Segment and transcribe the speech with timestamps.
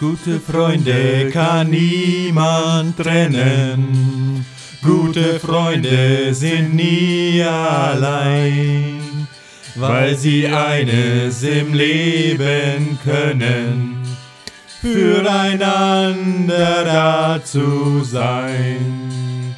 [0.00, 4.46] Gute Freunde kann niemand trennen.
[4.82, 9.28] Gute Freunde sind nie allein,
[9.74, 13.98] weil sie eines im Leben können,
[14.80, 15.66] füreinander
[16.86, 19.54] da zu sein.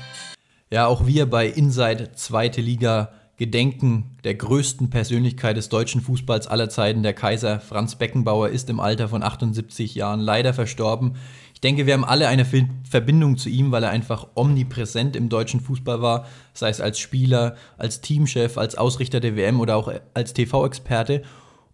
[0.73, 3.13] Ja, auch wir bei Inside Zweite Liga
[3.43, 7.03] gedenken der größten Persönlichkeit des deutschen Fußballs aller Zeiten.
[7.03, 11.17] Der Kaiser Franz Beckenbauer ist im Alter von 78 Jahren leider verstorben.
[11.53, 12.47] Ich denke, wir haben alle eine
[12.89, 17.57] Verbindung zu ihm, weil er einfach omnipräsent im deutschen Fußball war, sei es als Spieler,
[17.79, 21.23] als Teamchef, als Ausrichter der WM oder auch als TV-Experte.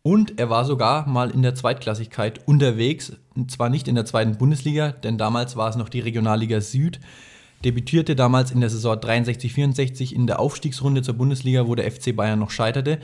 [0.03, 4.39] Und er war sogar mal in der Zweitklassigkeit unterwegs, und zwar nicht in der zweiten
[4.39, 6.99] Bundesliga, denn damals war es noch die Regionalliga Süd
[7.65, 12.39] debütierte damals in der Saison 63-64 in der Aufstiegsrunde zur Bundesliga, wo der FC Bayern
[12.39, 12.99] noch scheiterte.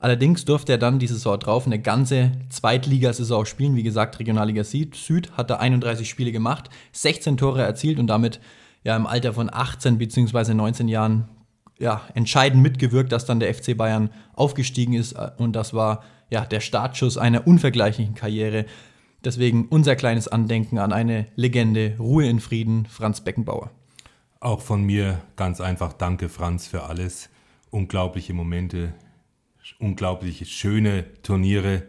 [0.00, 3.74] Allerdings durfte er dann die Saison drauf eine ganze Zweitligasaison spielen.
[3.74, 4.96] Wie gesagt, Regionalliga Süd
[5.36, 8.40] hat er 31 Spiele gemacht, 16 Tore erzielt und damit
[8.84, 10.54] ja im Alter von 18 bzw.
[10.54, 11.28] 19 Jahren
[11.78, 15.16] ja, entscheidend mitgewirkt, dass dann der FC Bayern aufgestiegen ist.
[15.38, 18.66] Und das war ja der Startschuss einer unvergleichlichen Karriere.
[19.24, 21.96] Deswegen unser kleines Andenken an eine Legende.
[21.98, 23.70] Ruhe in Frieden, Franz Beckenbauer.
[24.40, 27.28] Auch von mir ganz einfach danke, Franz, für alles.
[27.70, 28.94] Unglaubliche Momente,
[29.80, 31.82] unglaublich schöne Turniere.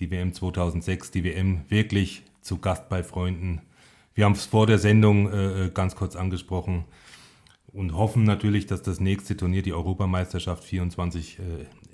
[0.00, 3.62] Die WM 2006, die WM wirklich zu Gast bei Freunden.
[4.12, 6.84] Wir haben es vor der Sendung äh, äh, ganz kurz angesprochen
[7.68, 11.42] und hoffen natürlich, dass das nächste Turnier, die Europameisterschaft 24, äh,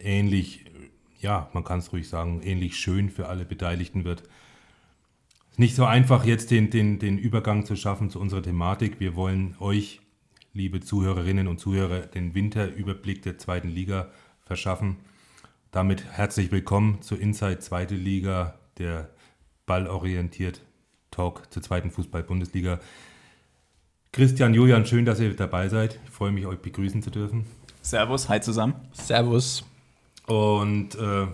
[0.02, 0.64] ähnlich,
[1.20, 4.22] ja, man kann es ruhig sagen, ähnlich schön für alle Beteiligten wird
[5.58, 9.00] nicht so einfach, jetzt den, den, den Übergang zu schaffen zu unserer Thematik.
[9.00, 10.00] Wir wollen euch,
[10.52, 14.08] liebe Zuhörerinnen und Zuhörer, den Winterüberblick der zweiten Liga
[14.46, 14.98] verschaffen.
[15.72, 19.10] Damit herzlich willkommen zu Inside Zweite Liga, der
[19.66, 20.62] ballorientiert
[21.10, 22.78] Talk zur zweiten Fußball-Bundesliga.
[24.12, 25.98] Christian, Julian, schön, dass ihr dabei seid.
[26.04, 27.46] Ich freue mich, euch begrüßen zu dürfen.
[27.82, 28.74] Servus, hi zusammen.
[28.92, 29.64] Servus.
[30.28, 31.26] Und äh,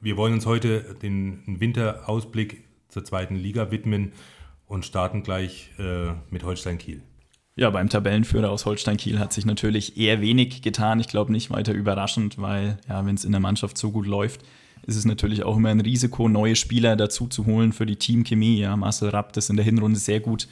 [0.00, 4.12] wir wollen uns heute den Winterausblick zur zweiten Liga widmen
[4.66, 7.02] und starten gleich äh, mit Holstein Kiel.
[7.56, 11.00] Ja, beim Tabellenführer aus Holstein Kiel hat sich natürlich eher wenig getan.
[11.00, 14.42] Ich glaube nicht weiter überraschend, weil ja, wenn es in der Mannschaft so gut läuft,
[14.86, 18.58] ist es natürlich auch immer ein Risiko, neue Spieler dazu zu holen für die Teamchemie.
[18.58, 20.48] Ja, Marcel Rapp das in der Hinrunde sehr gut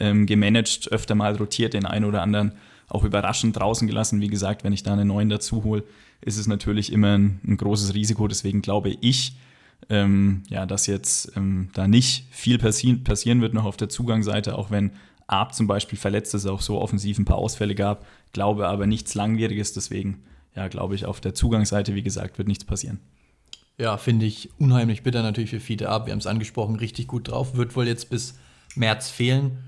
[0.00, 2.52] ähm, gemanagt, öfter mal rotiert, den einen oder anderen
[2.88, 4.20] auch überraschend draußen gelassen.
[4.20, 5.84] Wie gesagt, wenn ich da einen neuen dazu hole,
[6.20, 8.26] ist es natürlich immer ein, ein großes Risiko.
[8.26, 9.36] Deswegen glaube ich,
[9.88, 14.56] ähm, ja, dass jetzt ähm, da nicht viel passi passieren wird noch auf der Zugangsseite,
[14.56, 14.92] auch wenn
[15.26, 19.14] Arp zum Beispiel verletzt ist, auch so offensiv ein paar Ausfälle gab, glaube aber nichts
[19.14, 20.22] Langwieriges, deswegen
[20.54, 22.98] ja, glaube ich, auf der Zugangsseite, wie gesagt, wird nichts passieren.
[23.76, 27.28] Ja, finde ich unheimlich bitter natürlich für Fiete Arp, wir haben es angesprochen, richtig gut
[27.28, 28.34] drauf, wird wohl jetzt bis
[28.74, 29.58] März fehlen.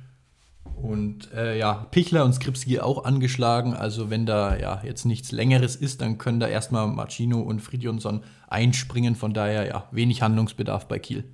[0.64, 3.74] Und äh, ja, Pichler und Skripski auch angeschlagen.
[3.74, 8.22] Also wenn da ja jetzt nichts Längeres ist, dann können da erstmal Marcino und Fridjonsson
[8.48, 9.14] einspringen.
[9.14, 11.24] Von daher ja, wenig Handlungsbedarf bei Kiel.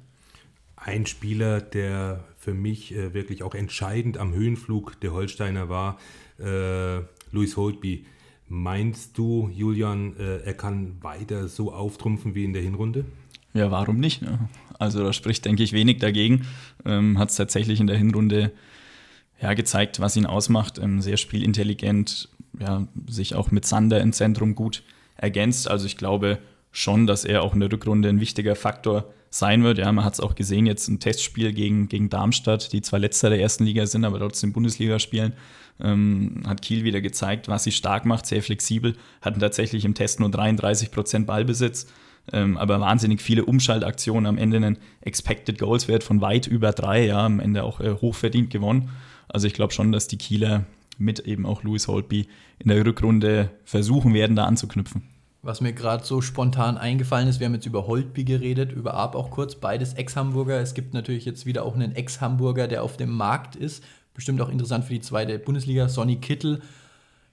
[0.76, 5.98] Ein Spieler, der für mich äh, wirklich auch entscheidend am Höhenflug der Holsteiner war,
[6.38, 8.06] äh, Luis Holtby.
[8.48, 13.04] Meinst du, Julian, äh, er kann weiter so auftrumpfen wie in der Hinrunde?
[13.54, 14.22] Ja, warum nicht?
[14.22, 14.38] Ne?
[14.78, 16.46] Also da spricht, denke ich, wenig dagegen.
[16.84, 18.52] Ähm, Hat es tatsächlich in der Hinrunde
[19.40, 20.78] ja, gezeigt, was ihn ausmacht.
[20.78, 24.82] Ähm, sehr spielintelligent, ja, sich auch mit Sander im Zentrum gut
[25.16, 25.68] ergänzt.
[25.70, 26.38] Also ich glaube
[26.70, 29.78] schon, dass er auch in der Rückrunde ein wichtiger Faktor sein wird.
[29.78, 33.30] Ja, man hat es auch gesehen, jetzt ein Testspiel gegen, gegen Darmstadt, die zwar letzter
[33.30, 35.32] der ersten Liga sind, aber trotzdem Bundesliga spielen.
[35.78, 40.20] Ähm, hat Kiel wieder gezeigt, was sie stark macht, sehr flexibel, hatten tatsächlich im Test
[40.20, 41.86] nur 33 Prozent Ballbesitz,
[42.32, 47.06] ähm, aber wahnsinnig viele Umschaltaktionen, am Ende einen Expected Goals Wert von weit über drei,
[47.06, 48.88] ja, am Ende auch äh, hochverdient gewonnen.
[49.28, 50.64] Also ich glaube schon, dass die Kieler
[50.98, 52.28] mit eben auch Louis Holtby
[52.58, 55.02] in der Rückrunde versuchen werden, da anzuknüpfen.
[55.42, 59.14] Was mir gerade so spontan eingefallen ist, wir haben jetzt über Holtby geredet, über Arp
[59.14, 60.60] auch kurz, beides Ex-Hamburger.
[60.60, 63.84] Es gibt natürlich jetzt wieder auch einen Ex-Hamburger, der auf dem Markt ist.
[64.12, 65.88] Bestimmt auch interessant für die zweite Bundesliga.
[65.88, 66.62] Sonny Kittel,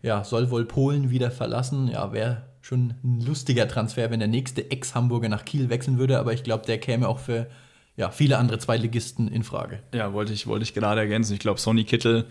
[0.04, 1.88] ja, soll wohl Polen wieder verlassen.
[1.88, 6.34] Ja, wäre schon ein lustiger Transfer, wenn der nächste Ex-Hamburger nach Kiel wechseln würde, aber
[6.34, 7.48] ich glaube, der käme auch für
[7.96, 9.80] ja, viele andere Zweitligisten in Frage.
[9.94, 11.34] Ja, wollte ich, wollte ich gerade ergänzen.
[11.34, 12.26] Ich glaube, Sonny Kittel,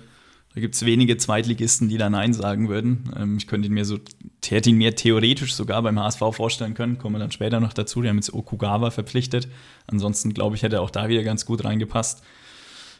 [0.55, 3.13] da gibt es wenige Zweitligisten, die da Nein sagen würden.
[3.17, 3.99] Ähm, ich könnte ihn mir so,
[4.47, 8.03] hätte ihn mir theoretisch sogar beim HSV vorstellen können, kommen wir dann später noch dazu.
[8.03, 9.49] Die haben jetzt Okugawa verpflichtet.
[9.87, 12.23] Ansonsten, glaube ich, hätte er auch da wieder ganz gut reingepasst.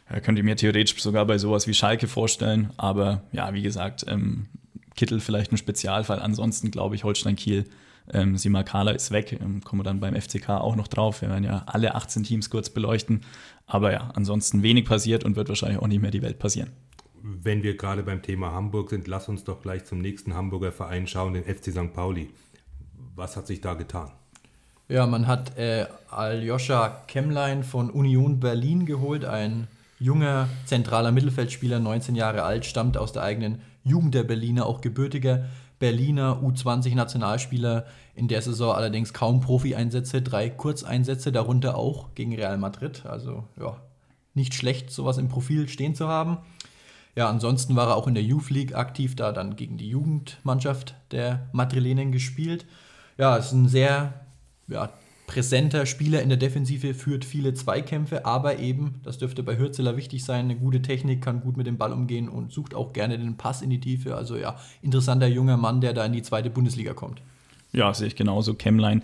[0.07, 2.71] Er könnte mir theoretisch sogar bei sowas wie Schalke vorstellen.
[2.77, 4.47] Aber ja, wie gesagt, ähm,
[4.95, 6.19] Kittel vielleicht ein Spezialfall.
[6.19, 7.65] Ansonsten glaube ich, Holstein Kiel
[8.11, 11.21] Ähm, Simakala ist weg, ähm, kommen wir dann beim FCK auch noch drauf.
[11.21, 13.21] Wir werden ja alle 18 Teams kurz beleuchten.
[13.65, 16.71] Aber ja, ansonsten wenig passiert und wird wahrscheinlich auch nicht mehr die Welt passieren.
[17.21, 21.07] Wenn wir gerade beim Thema Hamburg sind, lass uns doch gleich zum nächsten Hamburger Verein
[21.07, 21.93] schauen, den FC St.
[21.93, 22.29] Pauli.
[23.15, 24.11] Was hat sich da getan?
[24.89, 29.67] Ja, man hat äh, Aljoscha Kemmlein von Union Berlin geholt, ein
[29.99, 35.45] junger zentraler Mittelfeldspieler, 19 Jahre alt, stammt aus der eigenen Jugend der Berliner, auch gebürtiger
[35.83, 37.85] Berliner U20-Nationalspieler,
[38.15, 43.05] in der Saison allerdings kaum Profi-Einsätze, drei Kurzeinsätze, darunter auch gegen Real Madrid.
[43.05, 43.75] Also ja,
[44.33, 46.37] nicht schlecht, sowas im Profil stehen zu haben.
[47.17, 50.95] Ja, ansonsten war er auch in der Youth League aktiv, da dann gegen die Jugendmannschaft
[51.11, 52.65] der Madrilenen gespielt.
[53.17, 54.13] Ja, ist ein sehr
[54.69, 54.89] ja,
[55.33, 60.23] präsenter Spieler in der Defensive, führt viele Zweikämpfe, aber eben, das dürfte bei Hürzeler wichtig
[60.23, 63.35] sein, eine gute Technik, kann gut mit dem Ball umgehen und sucht auch gerne den
[63.35, 64.15] Pass in die Tiefe.
[64.15, 67.23] Also ja, interessanter junger Mann, der da in die zweite Bundesliga kommt.
[67.71, 68.53] Ja, sehe ich genauso.
[68.53, 69.01] Kemlein,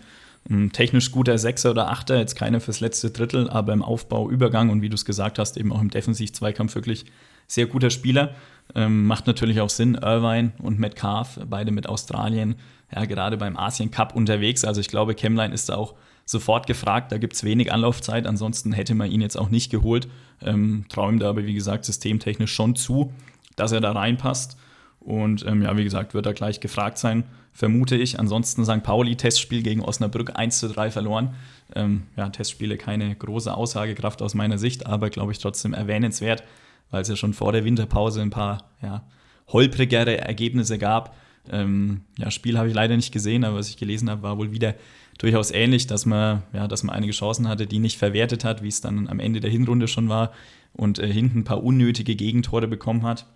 [0.71, 4.83] technisch guter Sechser oder Achter, jetzt keine fürs letzte Drittel, aber im Aufbau, Übergang und
[4.83, 7.05] wie du es gesagt hast, eben auch im Defensiv-Zweikampf wirklich
[7.47, 8.35] sehr guter Spieler.
[8.75, 9.95] Ähm, macht natürlich auch Sinn.
[9.95, 12.53] Irvine und Metcalf, beide mit Australien,
[12.93, 14.63] ja, gerade beim Asien Cup unterwegs.
[14.63, 15.95] Also ich glaube, Chemline ist da auch
[16.29, 17.11] sofort gefragt.
[17.11, 18.27] Da gibt es wenig Anlaufzeit.
[18.27, 20.07] Ansonsten hätte man ihn jetzt auch nicht geholt.
[20.41, 23.13] Ähm, träumt aber, wie gesagt, systemtechnisch schon zu,
[23.55, 24.57] dass er da reinpasst.
[24.99, 27.23] Und ähm, ja, wie gesagt, wird er gleich gefragt sein,
[27.53, 28.19] vermute ich.
[28.19, 28.83] Ansonsten St.
[28.83, 31.35] Pauli, Testspiel gegen Osnabrück 1 zu 3 verloren.
[31.75, 36.43] Ähm, ja, Testspiele keine große Aussagekraft aus meiner Sicht, aber glaube ich trotzdem erwähnenswert
[36.91, 39.03] weil es ja schon vor der Winterpause ein paar ja,
[39.47, 41.15] holprigere Ergebnisse gab.
[41.51, 44.51] Ähm, ja, Spiel habe ich leider nicht gesehen, aber was ich gelesen habe, war wohl
[44.51, 44.75] wieder
[45.19, 48.69] durchaus ähnlich, dass man, ja, dass man einige Chancen hatte, die nicht verwertet hat, wie
[48.69, 50.31] es dann am Ende der Hinrunde schon war
[50.73, 53.27] und äh, hinten ein paar unnötige Gegentore bekommen hat.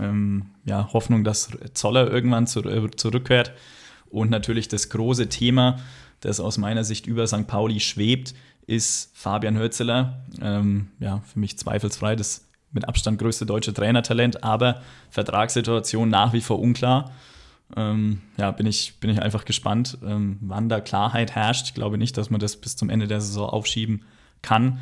[0.00, 3.52] Ähm, ja, Hoffnung, dass Zoller irgendwann zu, äh, zurückkehrt.
[4.10, 5.78] Und natürlich das große Thema,
[6.20, 7.46] das aus meiner Sicht über St.
[7.46, 8.34] Pauli schwebt,
[8.66, 10.24] ist Fabian Hürzeler.
[10.40, 16.40] Ähm, ja, für mich zweifelsfrei das mit Abstand größte deutsche Trainertalent, aber Vertragssituation nach wie
[16.40, 17.12] vor unklar.
[17.76, 21.66] Ähm, ja, bin ich, bin ich einfach gespannt, ähm, wann da Klarheit herrscht.
[21.66, 24.04] Ich glaube nicht, dass man das bis zum Ende der Saison aufschieben
[24.42, 24.78] kann.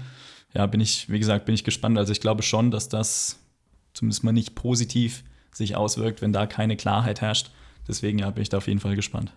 [0.54, 1.96] Ja, bin ich, wie gesagt, bin ich gespannt.
[1.96, 3.38] Also ich glaube schon, dass das
[3.94, 7.50] zumindest mal nicht positiv sich auswirkt, wenn da keine Klarheit herrscht.
[7.88, 9.32] Deswegen ja, bin ich da auf jeden Fall gespannt.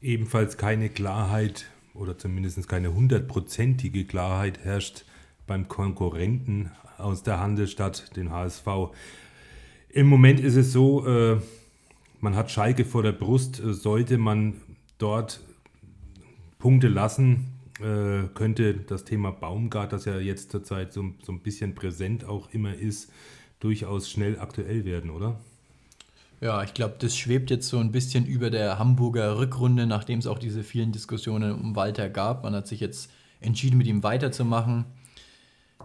[0.00, 5.04] Ebenfalls keine Klarheit oder zumindest keine hundertprozentige Klarheit herrscht
[5.46, 8.66] beim Konkurrenten aus der Handelsstadt, den HSV.
[9.88, 11.40] Im Moment ist es so, äh,
[12.20, 13.60] man hat Schalke vor der Brust.
[13.60, 14.54] Äh, sollte man
[14.98, 15.40] dort
[16.58, 17.46] Punkte lassen,
[17.80, 22.50] äh, könnte das Thema Baumgart, das ja jetzt zurzeit so, so ein bisschen präsent auch
[22.50, 23.10] immer ist,
[23.60, 25.40] durchaus schnell aktuell werden, oder?
[26.40, 30.26] Ja, ich glaube, das schwebt jetzt so ein bisschen über der Hamburger Rückrunde, nachdem es
[30.26, 32.44] auch diese vielen Diskussionen um Walter gab.
[32.44, 34.86] Man hat sich jetzt entschieden, mit ihm weiterzumachen.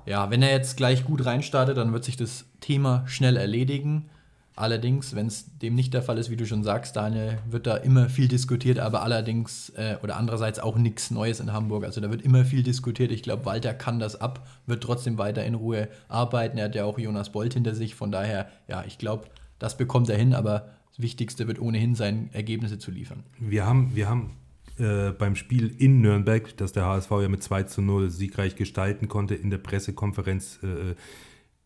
[0.06, 4.10] Ja, wenn er jetzt gleich gut reinstartet, dann wird sich das Thema schnell erledigen.
[4.58, 7.76] Allerdings, wenn es dem nicht der Fall ist, wie du schon sagst, Daniel, wird da
[7.76, 11.84] immer viel diskutiert, aber allerdings äh, oder andererseits auch nichts Neues in Hamburg.
[11.84, 13.12] Also da wird immer viel diskutiert.
[13.12, 16.58] Ich glaube, Walter kann das ab, wird trotzdem weiter in Ruhe arbeiten.
[16.58, 17.96] Er hat ja auch Jonas Bolt hinter sich.
[17.96, 19.28] Von daher, ja, ich glaube,
[19.60, 23.24] das bekommt er hin, aber das Wichtigste wird ohnehin sein, Ergebnisse zu liefern.
[23.38, 24.38] Wir haben, wir haben
[24.78, 29.10] äh, beim Spiel in Nürnberg, das der HSV ja mit 2 zu 0 siegreich gestalten
[29.10, 30.96] konnte, in der Pressekonferenz äh,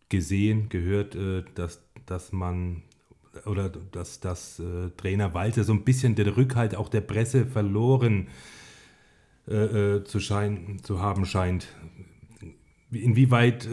[0.10, 2.84] gesehen, gehört, äh, dass, dass man
[3.46, 8.28] oder dass das äh, Trainer Walter so ein bisschen den Rückhalt auch der Presse verloren
[9.48, 9.56] äh,
[9.96, 11.68] äh, zu, schein, zu haben scheint.
[12.92, 13.70] Inwieweit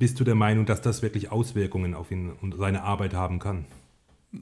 [0.00, 3.66] bist du der Meinung, dass das wirklich Auswirkungen auf ihn und seine Arbeit haben kann?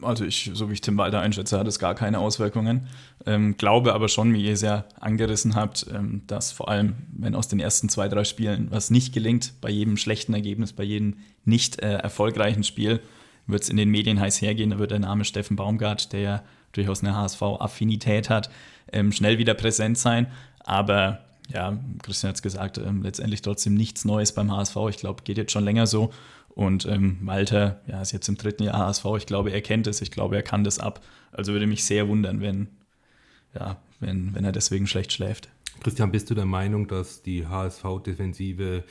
[0.03, 2.89] also ich, so wie ich Tim Walter einschätze, hat es gar keine Auswirkungen.
[3.27, 7.49] Ähm, glaube aber schon, wie ihr sehr angerissen habt, ähm, dass vor allem, wenn aus
[7.49, 11.81] den ersten zwei, drei Spielen was nicht gelingt, bei jedem schlechten Ergebnis, bei jedem nicht
[11.83, 13.01] äh, erfolgreichen Spiel,
[13.47, 14.71] wird es in den Medien heiß hergehen.
[14.71, 18.51] Da wird der Name Steffen Baumgart, der ja durchaus eine HSV-Affinität hat,
[18.93, 20.27] ähm, schnell wieder präsent sein.
[20.61, 21.21] Aber
[21.53, 24.77] ja, Christian hat es gesagt, ähm, letztendlich trotzdem nichts Neues beim HSV.
[24.89, 26.11] Ich glaube, geht jetzt schon länger so.
[26.49, 29.05] Und ähm, Walter, ja, ist jetzt im dritten Jahr HSV.
[29.19, 30.01] Ich glaube, er kennt es.
[30.01, 31.05] Ich glaube, er kann das ab.
[31.33, 32.69] Also würde mich sehr wundern, wenn,
[33.55, 35.49] ja, wenn, wenn er deswegen schlecht schläft.
[35.83, 38.85] Christian, bist du der Meinung, dass die HSV-Defensive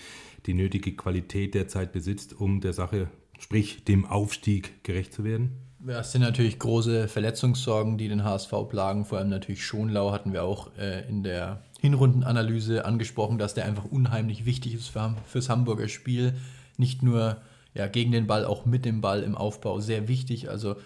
[0.45, 3.07] die nötige Qualität derzeit besitzt, um der Sache,
[3.43, 5.51] sprich dem Aufstieg, gerecht zu werden?
[5.85, 9.03] Ja, es sind natürlich große Verletzungssorgen, die den HSV plagen.
[9.03, 13.83] Vor allem natürlich Schonlau hatten wir auch äh, in der Hinrundenanalyse angesprochen, dass der einfach
[13.83, 16.35] unheimlich wichtig ist für, fürs Hamburger Spiel.
[16.77, 17.41] Nicht nur
[17.73, 20.49] ja, gegen den Ball, auch mit dem Ball im Aufbau sehr wichtig.
[20.49, 20.77] Also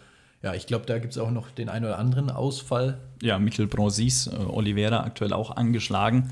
[0.41, 2.97] ja, ich glaube, da gibt es auch noch den einen oder anderen Ausfall.
[3.21, 6.31] Ja, Mikkel Bronsis, äh, Oliveira aktuell auch angeschlagen.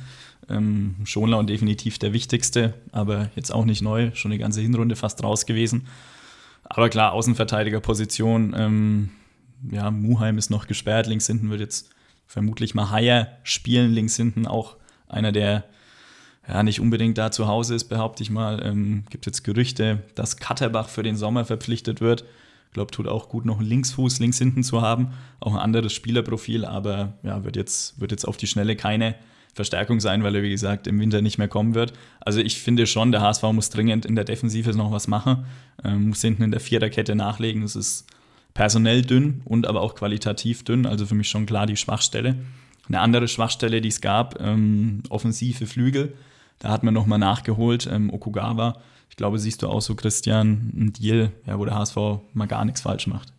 [0.50, 5.24] Ähm, Schonlau definitiv der wichtigste, aber jetzt auch nicht neu, schon die ganze Hinrunde fast
[5.24, 5.88] raus gewesen.
[6.64, 9.10] Aber klar, Außenverteidigerposition, ähm,
[9.72, 11.90] ja, Muheim ist noch gesperrt, links hinten wird jetzt
[12.28, 15.66] vermutlich mal Haier spielen, links hinten auch einer, der
[16.48, 18.64] ja nicht unbedingt da zu Hause ist, behaupte ich mal.
[18.64, 22.24] Ähm, gibt jetzt Gerüchte, dass Katterbach für den Sommer verpflichtet wird.
[22.68, 25.14] Ich glaube, tut auch gut, noch einen Linksfuß links hinten zu haben.
[25.40, 29.16] Auch ein anderes Spielerprofil, aber ja, wird jetzt, wird jetzt auf die Schnelle keine
[29.56, 31.94] Verstärkung sein, weil er, wie gesagt, im Winter nicht mehr kommen wird.
[32.20, 35.46] Also ich finde schon, der HSV muss dringend in der Defensive noch was machen,
[35.84, 37.62] ähm, muss hinten in der Viererkette nachlegen.
[37.62, 38.06] Das ist
[38.54, 42.36] personell dünn und aber auch qualitativ dünn, also für mich schon klar die Schwachstelle.
[42.90, 46.14] Eine andere Schwachstelle, die es gab, ähm, offensive Flügel,
[46.60, 48.78] da hat man nochmal nachgeholt, ähm, Okugawa.
[49.10, 51.96] Ich glaube, siehst du auch so, Christian, ein Deal, ja, wo der HSV
[52.34, 53.32] mal gar nichts falsch macht.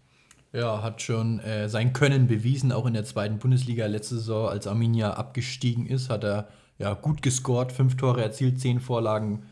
[0.56, 4.66] Ja, hat schon äh, sein Können bewiesen, auch in der zweiten Bundesliga letzte Saison, als
[4.66, 6.48] Arminia abgestiegen ist, hat er
[6.78, 9.42] ja gut gescored, fünf Tore erzielt, zehn Vorlagen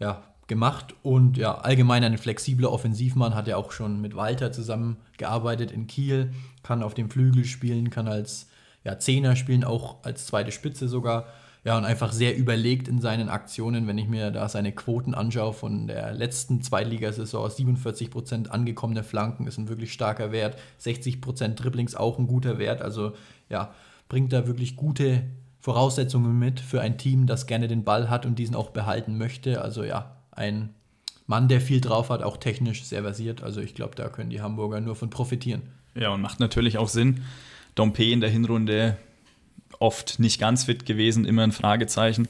[0.00, 5.70] ja, gemacht und ja, allgemein ein flexibler Offensivmann, hat er auch schon mit Walter zusammengearbeitet
[5.70, 6.32] in Kiel,
[6.64, 8.48] kann auf dem Flügel spielen, kann als
[8.82, 11.26] ja, Zehner spielen, auch als zweite Spitze sogar.
[11.64, 15.52] Ja, und einfach sehr überlegt in seinen Aktionen, wenn ich mir da seine Quoten anschaue
[15.52, 22.18] von der letzten Zweitligasaison, 47% angekommene Flanken ist ein wirklich starker Wert, 60% Dribblings auch
[22.18, 23.12] ein guter Wert, also
[23.48, 23.74] ja,
[24.08, 25.24] bringt da wirklich gute
[25.60, 29.60] Voraussetzungen mit für ein Team, das gerne den Ball hat und diesen auch behalten möchte.
[29.60, 30.70] Also ja, ein
[31.26, 33.42] Mann, der viel drauf hat, auch technisch sehr versiert.
[33.42, 35.62] Also ich glaube, da können die Hamburger nur von profitieren.
[35.94, 37.22] Ja, und macht natürlich auch Sinn.
[37.74, 38.96] Dompe in der Hinrunde
[39.78, 42.28] oft nicht ganz fit gewesen, immer ein Fragezeichen.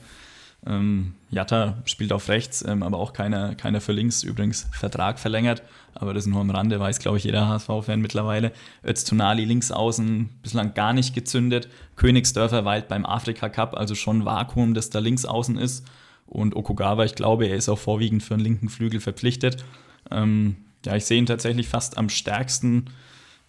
[0.67, 4.23] Ähm, Jatta spielt auf rechts, ähm, aber auch keiner, keiner für links.
[4.23, 5.63] Übrigens Vertrag verlängert,
[5.95, 8.53] aber das ist nur am Rande, weiß glaube ich jeder HSV-Fan mittlerweile.
[8.85, 11.69] Öztunali links außen, bislang gar nicht gezündet.
[11.97, 15.87] Königsdörfer weilt beim Afrika Cup, also schon Vakuum, das da links außen ist.
[16.27, 19.65] Und Okugawa, ich glaube, er ist auch vorwiegend für den linken Flügel verpflichtet.
[20.11, 22.87] Ähm, ja, ich sehe ihn tatsächlich fast am stärksten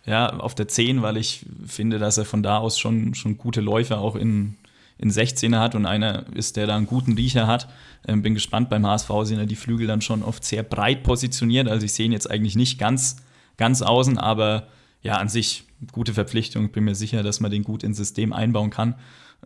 [0.05, 3.61] ja, auf der 10, weil ich finde, dass er von da aus schon, schon gute
[3.61, 4.57] Läufe auch in,
[4.97, 7.69] in 16er hat und einer ist, der da einen guten Riecher hat.
[8.07, 11.67] Ähm, bin gespannt, beim HSV sind ja die Flügel dann schon oft sehr breit positioniert.
[11.67, 13.17] Also ich sehe ihn jetzt eigentlich nicht ganz,
[13.57, 14.67] ganz außen, aber
[15.01, 16.65] ja, an sich gute Verpflichtung.
[16.65, 18.95] Ich bin mir sicher, dass man den gut ins System einbauen kann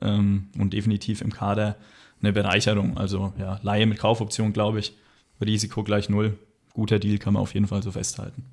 [0.01, 1.75] ähm, und definitiv im Kader
[2.21, 2.97] eine Bereicherung.
[2.97, 4.95] Also ja, Laie mit Kaufoption, glaube ich.
[5.43, 6.37] Risiko gleich null.
[6.73, 8.45] Guter Deal kann man auf jeden Fall so festhalten.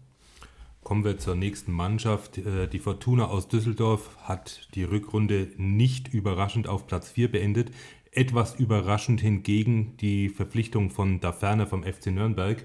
[0.82, 2.38] Kommen wir zur nächsten Mannschaft.
[2.38, 7.70] Äh, die Fortuna aus Düsseldorf hat die Rückrunde nicht überraschend auf Platz 4 beendet.
[8.12, 12.64] Etwas überraschend hingegen die Verpflichtung von Daferner vom FC Nürnberg.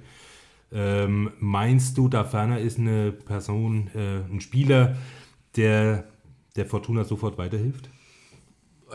[0.71, 4.97] Ähm, meinst du, Daferner ist eine Person, äh, ein Spieler,
[5.55, 6.05] der
[6.55, 7.89] der Fortuna sofort weiterhilft?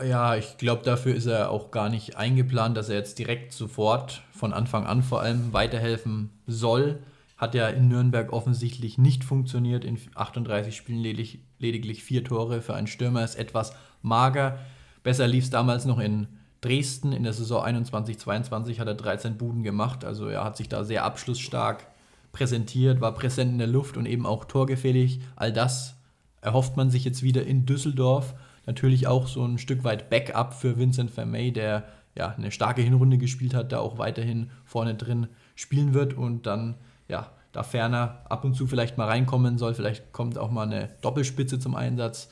[0.03, 4.23] Ja, ich glaube, dafür ist er auch gar nicht eingeplant, dass er jetzt direkt sofort
[4.31, 7.03] von Anfang an vor allem weiterhelfen soll.
[7.41, 9.83] Hat ja in Nürnberg offensichtlich nicht funktioniert.
[9.83, 14.59] In 38 Spielen ledig, lediglich vier Tore für einen Stürmer ist etwas mager.
[15.01, 16.27] Besser lief es damals noch in
[16.61, 17.13] Dresden.
[17.13, 20.05] In der Saison 21-22 hat er 13 Buden gemacht.
[20.05, 21.87] Also er hat sich da sehr abschlussstark
[22.31, 25.21] präsentiert, war präsent in der Luft und eben auch torgefähig.
[25.35, 25.95] All das
[26.41, 28.35] erhofft man sich jetzt wieder in Düsseldorf.
[28.67, 33.17] Natürlich auch so ein Stück weit Backup für Vincent Vermey, der ja eine starke Hinrunde
[33.17, 36.75] gespielt hat, da auch weiterhin vorne drin spielen wird und dann
[37.11, 39.75] ja, da ferner ab und zu vielleicht mal reinkommen soll.
[39.75, 42.29] Vielleicht kommt auch mal eine Doppelspitze zum Einsatz.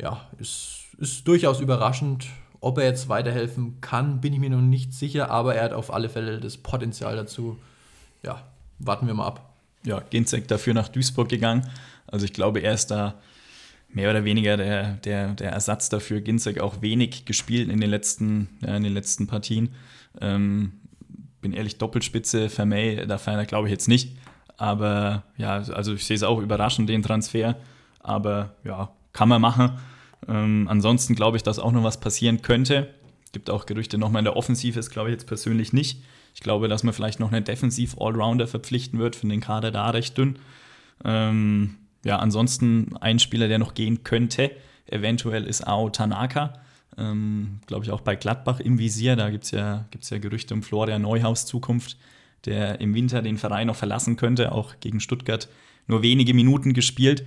[0.00, 2.26] Ja, ist, ist durchaus überraschend.
[2.60, 5.92] Ob er jetzt weiterhelfen kann, bin ich mir noch nicht sicher, aber er hat auf
[5.92, 7.58] alle Fälle das Potenzial dazu.
[8.22, 8.42] Ja,
[8.78, 9.54] warten wir mal ab.
[9.84, 11.70] Ja, Ginzek dafür nach Duisburg gegangen.
[12.06, 13.14] Also ich glaube, er ist da
[13.90, 16.20] mehr oder weniger der, der, der Ersatz dafür.
[16.20, 19.68] Ginzek auch wenig gespielt in den letzten, ja, in den letzten Partien.
[20.20, 20.80] Ähm,
[21.44, 24.16] bin ehrlich, Doppelspitze, Vermey, da feiner glaube ich jetzt nicht.
[24.56, 27.56] Aber ja, also ich sehe es auch überraschend, den Transfer.
[28.00, 29.72] Aber ja, kann man machen.
[30.26, 32.88] Ähm, ansonsten glaube ich, dass auch noch was passieren könnte.
[33.32, 36.02] Gibt auch Gerüchte nochmal in der Offensive, ist glaube ich jetzt persönlich nicht.
[36.34, 40.16] Ich glaube, dass man vielleicht noch einen Defensiv-Allrounder verpflichten wird, für den Kader da recht
[40.16, 40.38] dünn.
[41.04, 41.74] Ähm,
[42.06, 44.50] ja, ansonsten ein Spieler, der noch gehen könnte,
[44.86, 46.54] eventuell ist Ao Tanaka.
[46.96, 49.16] Ähm, Glaube ich auch bei Gladbach im Visier.
[49.16, 51.96] Da gibt es ja, gibt's ja Gerüchte um Florian Neuhaus Zukunft,
[52.44, 55.48] der im Winter den Verein noch verlassen könnte, auch gegen Stuttgart
[55.86, 57.24] nur wenige Minuten gespielt.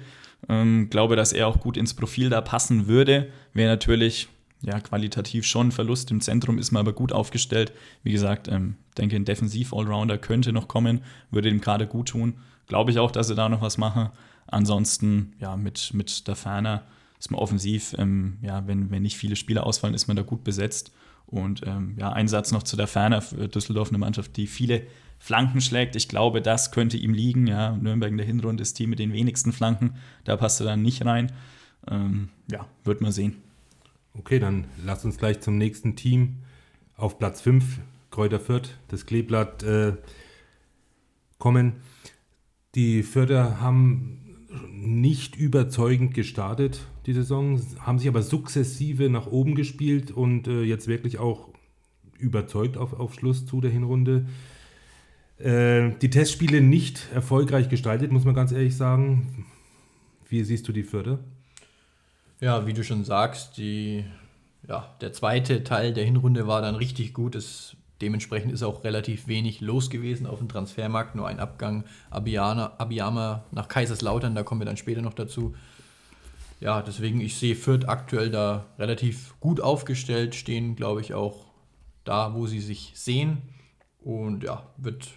[0.49, 3.31] Ähm, glaube, dass er auch gut ins Profil da passen würde.
[3.53, 4.27] Wäre natürlich
[4.61, 6.11] ja, qualitativ schon Verlust.
[6.11, 7.71] Im Zentrum ist man aber gut aufgestellt.
[8.03, 12.35] Wie gesagt, ähm, denke, ein Defensiv-Allrounder könnte noch kommen, würde dem Kader gut tun.
[12.67, 14.09] Glaube ich auch, dass sie da noch was machen.
[14.47, 16.83] Ansonsten, ja, mit, mit der Ferner
[17.19, 20.43] ist man offensiv, ähm, ja, wenn, wenn nicht viele Spieler ausfallen, ist man da gut
[20.43, 20.91] besetzt.
[21.25, 24.87] Und ähm, ja, ein Satz noch zu der Ferner für Düsseldorf, eine Mannschaft, die viele
[25.19, 25.95] Flanken schlägt.
[25.95, 27.47] Ich glaube, das könnte ihm liegen.
[27.47, 29.95] Ja, Nürnberg in der Hinrunde ist Team mit den wenigsten Flanken.
[30.23, 31.31] Da passt er dann nicht rein.
[31.89, 33.35] Ähm, ja, wird man sehen.
[34.13, 36.37] Okay, dann lass uns gleich zum nächsten Team
[36.95, 39.93] auf Platz 5, Kräuter Fürth, das Kleeblatt, äh,
[41.37, 41.73] kommen.
[42.73, 44.26] Die Fürther haben
[44.71, 50.87] nicht überzeugend gestartet, die Saison, haben sich aber sukzessive nach oben gespielt und äh, jetzt
[50.87, 51.49] wirklich auch
[52.17, 54.25] überzeugt auf, auf Schluss zu der Hinrunde.
[55.39, 59.45] Äh, die Testspiele nicht erfolgreich gestaltet, muss man ganz ehrlich sagen.
[60.27, 61.19] Wie siehst du die Fürther?
[62.41, 64.03] Ja, wie du schon sagst, die,
[64.67, 67.35] ja, der zweite Teil der Hinrunde war dann richtig gut.
[67.35, 71.15] Es, dementsprechend ist auch relativ wenig los gewesen auf dem Transfermarkt.
[71.15, 75.55] Nur ein Abgang Abiyama, Abiyama nach Kaiserslautern, da kommen wir dann später noch dazu.
[76.59, 81.45] Ja, deswegen, ich sehe Fürth aktuell da relativ gut aufgestellt, stehen, glaube ich, auch
[82.03, 83.43] da, wo sie sich sehen.
[83.99, 85.09] Und ja, wird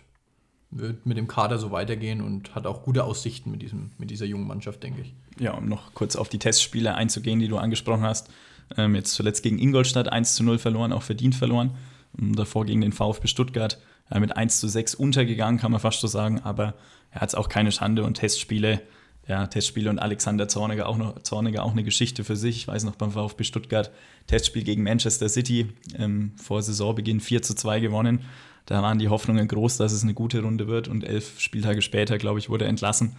[0.71, 4.27] wird mit dem Kader so weitergehen und hat auch gute Aussichten mit, diesem, mit dieser
[4.27, 5.15] jungen Mannschaft, denke ich.
[5.39, 8.31] Ja, um noch kurz auf die Testspiele einzugehen, die du angesprochen hast.
[8.77, 11.73] Ähm, jetzt zuletzt gegen Ingolstadt 1 zu 0 verloren, auch verdient verloren.
[12.19, 13.79] Und davor gegen den VfB Stuttgart
[14.13, 16.41] ja, mit 1 zu 6 untergegangen, kann man fast so sagen.
[16.41, 16.75] Aber
[17.11, 18.83] er hat auch keine Schande und Testspiele.
[19.29, 22.57] Ja, Testspiele und Alexander Zorniger auch, noch, Zorniger auch eine Geschichte für sich.
[22.57, 23.93] Ich weiß noch beim VfB Stuttgart,
[24.27, 28.23] Testspiel gegen Manchester City ähm, vor Saisonbeginn 4 zu 2 gewonnen.
[28.67, 32.19] Da waren die Hoffnungen groß, dass es eine gute Runde wird und elf Spieltage später,
[32.19, 33.17] glaube ich, wurde er entlassen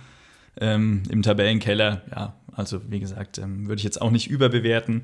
[0.60, 2.02] ähm, im Tabellenkeller.
[2.12, 5.04] Ja, also wie gesagt, ähm, würde ich jetzt auch nicht überbewerten.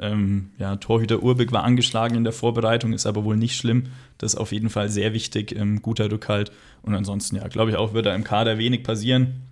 [0.00, 3.84] Ähm, ja, Torhüter Urbig war angeschlagen in der Vorbereitung, ist aber wohl nicht schlimm.
[4.18, 6.52] Das ist auf jeden Fall sehr wichtig, ähm, guter Rückhalt.
[6.82, 9.42] Und ansonsten, ja, glaube ich auch, wird da im Kader wenig passieren.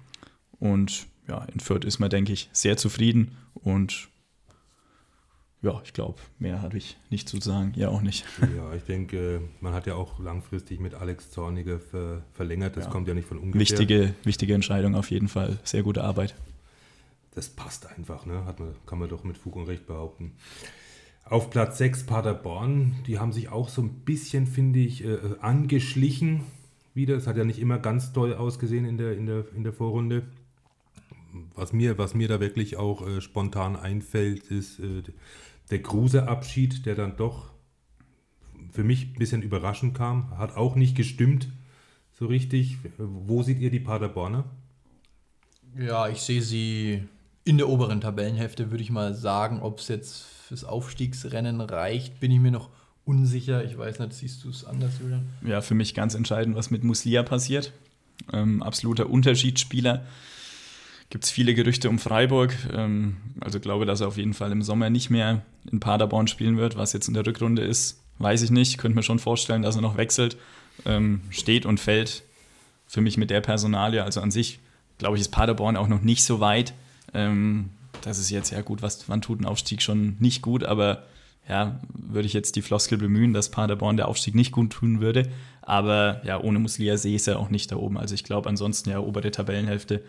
[0.58, 4.08] Und ja, in Fürth ist man, denke ich, sehr zufrieden und
[5.62, 7.72] ja, ich glaube, mehr habe ich nicht zu sagen.
[7.76, 8.24] Ja, auch nicht.
[8.56, 12.76] Ja, ich denke, man hat ja auch langfristig mit Alex Zorniger ver verlängert.
[12.76, 12.90] Das ja.
[12.90, 13.60] kommt ja nicht von ungefähr.
[13.60, 15.58] Wichtige, wichtige Entscheidung auf jeden Fall.
[15.64, 16.36] Sehr gute Arbeit.
[17.36, 18.46] Das passt einfach, ne?
[18.46, 20.32] Hat man, kann man doch mit Fug und Recht behaupten.
[21.22, 26.44] Auf Platz 6 Paderborn, die haben sich auch so ein bisschen, finde ich, äh, angeschlichen
[26.94, 27.14] wieder.
[27.14, 30.22] Es hat ja nicht immer ganz doll ausgesehen in der, in der, in der Vorrunde.
[31.54, 35.02] Was mir, was mir da wirklich auch äh, spontan einfällt, ist äh,
[35.70, 37.52] der Kruse-Abschied, der dann doch
[38.72, 41.50] für mich ein bisschen überraschend kam, hat auch nicht gestimmt
[42.12, 42.78] so richtig.
[42.96, 44.44] Wo seht ihr die Paderborner?
[45.78, 47.06] Ja, ich sehe sie
[47.46, 49.60] in der oberen Tabellenhälfte, würde ich mal sagen.
[49.62, 52.70] Ob es jetzt fürs Aufstiegsrennen reicht, bin ich mir noch
[53.04, 53.64] unsicher.
[53.64, 55.26] Ich weiß nicht, siehst du es anders, Julian?
[55.46, 57.72] Ja, für mich ganz entscheidend, was mit Muslia passiert.
[58.32, 60.04] Ähm, absoluter Unterschiedsspieler
[61.08, 62.52] gibt es viele Gerüchte um Freiburg.
[62.72, 66.56] Ähm, also glaube, dass er auf jeden Fall im Sommer nicht mehr in Paderborn spielen
[66.56, 66.76] wird.
[66.76, 68.76] Was jetzt in der Rückrunde ist, weiß ich nicht.
[68.76, 70.36] Könnte mir schon vorstellen, dass er noch wechselt.
[70.84, 72.24] Ähm, steht und fällt
[72.88, 74.02] für mich mit der Personalie.
[74.02, 74.58] Also an sich,
[74.98, 76.74] glaube ich, ist Paderborn auch noch nicht so weit.
[77.16, 77.70] Ähm,
[78.02, 81.04] das ist jetzt ja gut, was, wann tut ein Aufstieg schon nicht gut, aber
[81.48, 85.28] ja, würde ich jetzt die Floskel bemühen, dass Paderborn der Aufstieg nicht gut tun würde.
[85.62, 87.98] Aber ja, ohne Muslia sehe ich es ja auch nicht da oben.
[87.98, 90.02] Also ich glaube ansonsten ja obere Tabellenhälfte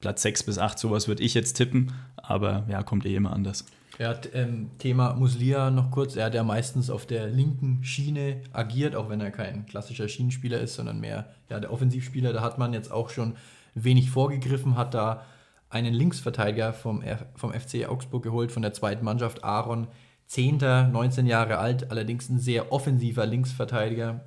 [0.00, 3.64] Platz 6 bis 8, sowas würde ich jetzt tippen, aber ja, kommt eh immer anders.
[3.98, 6.14] Ja, ähm, Thema Muslia noch kurz.
[6.14, 10.60] Er hat ja meistens auf der linken Schiene agiert, auch wenn er kein klassischer Schienenspieler
[10.60, 12.32] ist, sondern mehr ja, der Offensivspieler.
[12.32, 13.34] Da hat man jetzt auch schon
[13.74, 15.24] wenig vorgegriffen, hat da
[15.70, 17.02] einen Linksverteidiger vom,
[17.34, 19.88] vom FC Augsburg geholt, von der zweiten Mannschaft, Aaron.
[20.26, 24.26] Zehnter, 19 Jahre alt, allerdings ein sehr offensiver Linksverteidiger.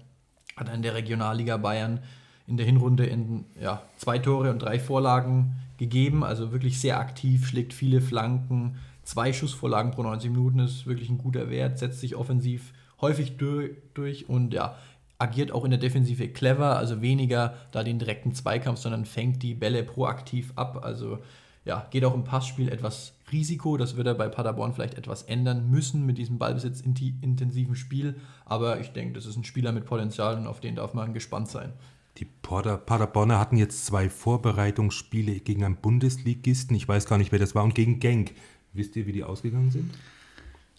[0.57, 1.99] Hat in der Regionalliga Bayern
[2.47, 6.23] in der Hinrunde in ja, zwei Tore und drei Vorlagen gegeben.
[6.23, 8.79] Also wirklich sehr aktiv, schlägt viele Flanken.
[9.03, 14.29] Zwei Schussvorlagen pro 90 Minuten ist wirklich ein guter Wert, setzt sich offensiv häufig durch
[14.29, 14.75] und ja,
[15.21, 19.53] agiert auch in der Defensive clever, also weniger da den direkten Zweikampf, sondern fängt die
[19.53, 20.83] Bälle proaktiv ab.
[20.83, 21.19] Also
[21.63, 23.77] ja, geht auch im Passspiel etwas Risiko.
[23.77, 28.15] Das wird er bei Paderborn vielleicht etwas ändern müssen mit diesem Ballbesitzintensiven Spiel.
[28.45, 31.49] Aber ich denke, das ist ein Spieler mit Potenzial und auf den darf man gespannt
[31.49, 31.71] sein.
[32.17, 36.75] Die Pader, Paderborner hatten jetzt zwei Vorbereitungsspiele gegen einen Bundesligisten.
[36.75, 37.63] Ich weiß gar nicht, wer das war.
[37.63, 38.33] Und gegen Genk.
[38.73, 39.93] Wisst ihr, wie die ausgegangen sind?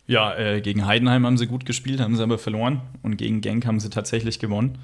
[0.07, 2.83] Ja, äh, gegen Heidenheim haben sie gut gespielt, haben sie aber verloren.
[3.03, 4.79] Und gegen Genk haben sie tatsächlich gewonnen.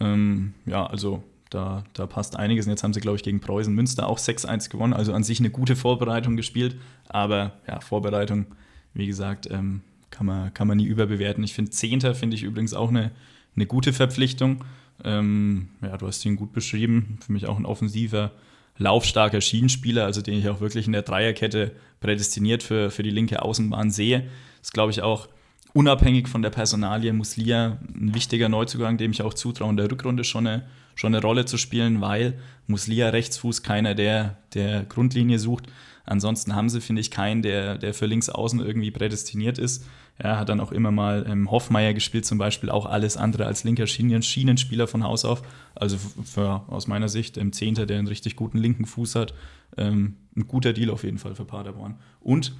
[0.00, 2.66] Ähm, ja, also da, da passt einiges.
[2.66, 4.92] Und jetzt haben sie, glaube ich, gegen Preußen Münster auch 6-1 gewonnen.
[4.92, 6.76] Also an sich eine gute Vorbereitung gespielt.
[7.08, 8.46] Aber ja, Vorbereitung,
[8.92, 11.44] wie gesagt, ähm, kann, man, kann man nie überbewerten.
[11.44, 13.12] Ich finde, Zehnter finde ich übrigens auch eine,
[13.54, 14.64] eine gute Verpflichtung.
[15.04, 17.18] Ähm, ja, du hast ihn gut beschrieben.
[17.24, 18.32] Für mich auch ein offensiver
[18.76, 23.42] laufstarker Schienenspieler, also den ich auch wirklich in der Dreierkette prädestiniert für, für die linke
[23.42, 24.28] Außenbahn sehe.
[24.64, 25.28] Ist, glaube ich, auch
[25.74, 30.24] unabhängig von der Personalie Muslia ein wichtiger Neuzugang, dem ich auch zutraue, in der Rückrunde
[30.24, 35.66] schon eine, schon eine Rolle zu spielen, weil Muslia Rechtsfuß keiner, der der Grundlinie sucht.
[36.06, 39.84] Ansonsten haben sie, finde ich, keinen, der, der für links außen irgendwie prädestiniert ist.
[40.16, 43.64] Er hat dann auch immer mal ähm, Hoffmeier gespielt, zum Beispiel auch alles andere als
[43.64, 45.42] linker Schienen Schienenspieler von Haus auf.
[45.74, 49.34] Also für, aus meiner Sicht im Zehnter, der einen richtig guten linken Fuß hat,
[49.76, 51.96] ähm, ein guter Deal auf jeden Fall für Paderborn.
[52.20, 52.54] Und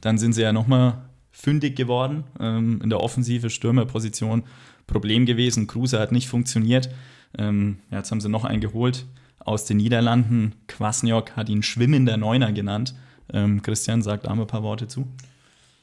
[0.00, 1.02] dann sind sie ja nochmal
[1.38, 4.42] fündig geworden ähm, in der offensive Stürmerposition.
[4.88, 6.88] Problem gewesen, Kruse hat nicht funktioniert.
[7.36, 9.06] Ähm, ja, jetzt haben sie noch einen geholt
[9.38, 10.54] aus den Niederlanden.
[10.66, 12.94] Kwasniok hat ihn schwimmender Neuner genannt.
[13.32, 15.06] Ähm, Christian sagt da mal ein paar Worte zu.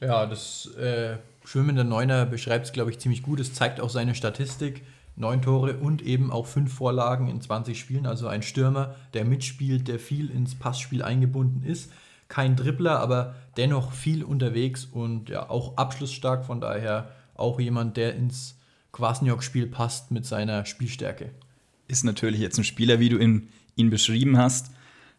[0.00, 3.40] Ja, das äh, schwimmende Neuner beschreibt es, glaube ich, ziemlich gut.
[3.40, 4.82] Es zeigt auch seine Statistik.
[5.18, 8.04] Neun Tore und eben auch fünf Vorlagen in 20 Spielen.
[8.04, 11.90] Also ein Stürmer, der mitspielt, der viel ins Passspiel eingebunden ist.
[12.28, 16.44] Kein Dribbler, aber dennoch viel unterwegs und ja auch abschlussstark.
[16.44, 18.58] Von daher auch jemand, der ins
[18.92, 21.30] Kwasniok-Spiel passt mit seiner Spielstärke.
[21.88, 24.70] Ist natürlich jetzt ein Spieler, wie du ihn, ihn beschrieben hast.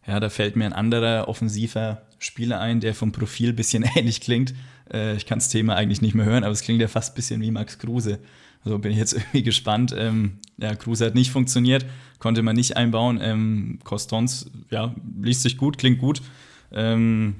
[0.05, 4.21] Ja, da fällt mir ein anderer offensiver Spieler ein, der vom Profil ein bisschen ähnlich
[4.21, 4.53] klingt.
[4.91, 7.15] Äh, ich kann das Thema eigentlich nicht mehr hören, aber es klingt ja fast ein
[7.15, 8.19] bisschen wie Max Kruse.
[8.63, 9.93] Also bin ich jetzt irgendwie gespannt.
[9.97, 11.85] Ähm, ja, Kruse hat nicht funktioniert,
[12.19, 13.19] konnte man nicht einbauen.
[13.21, 16.21] Ähm, Costons, ja, liest sich gut, klingt gut.
[16.71, 17.35] Ähm,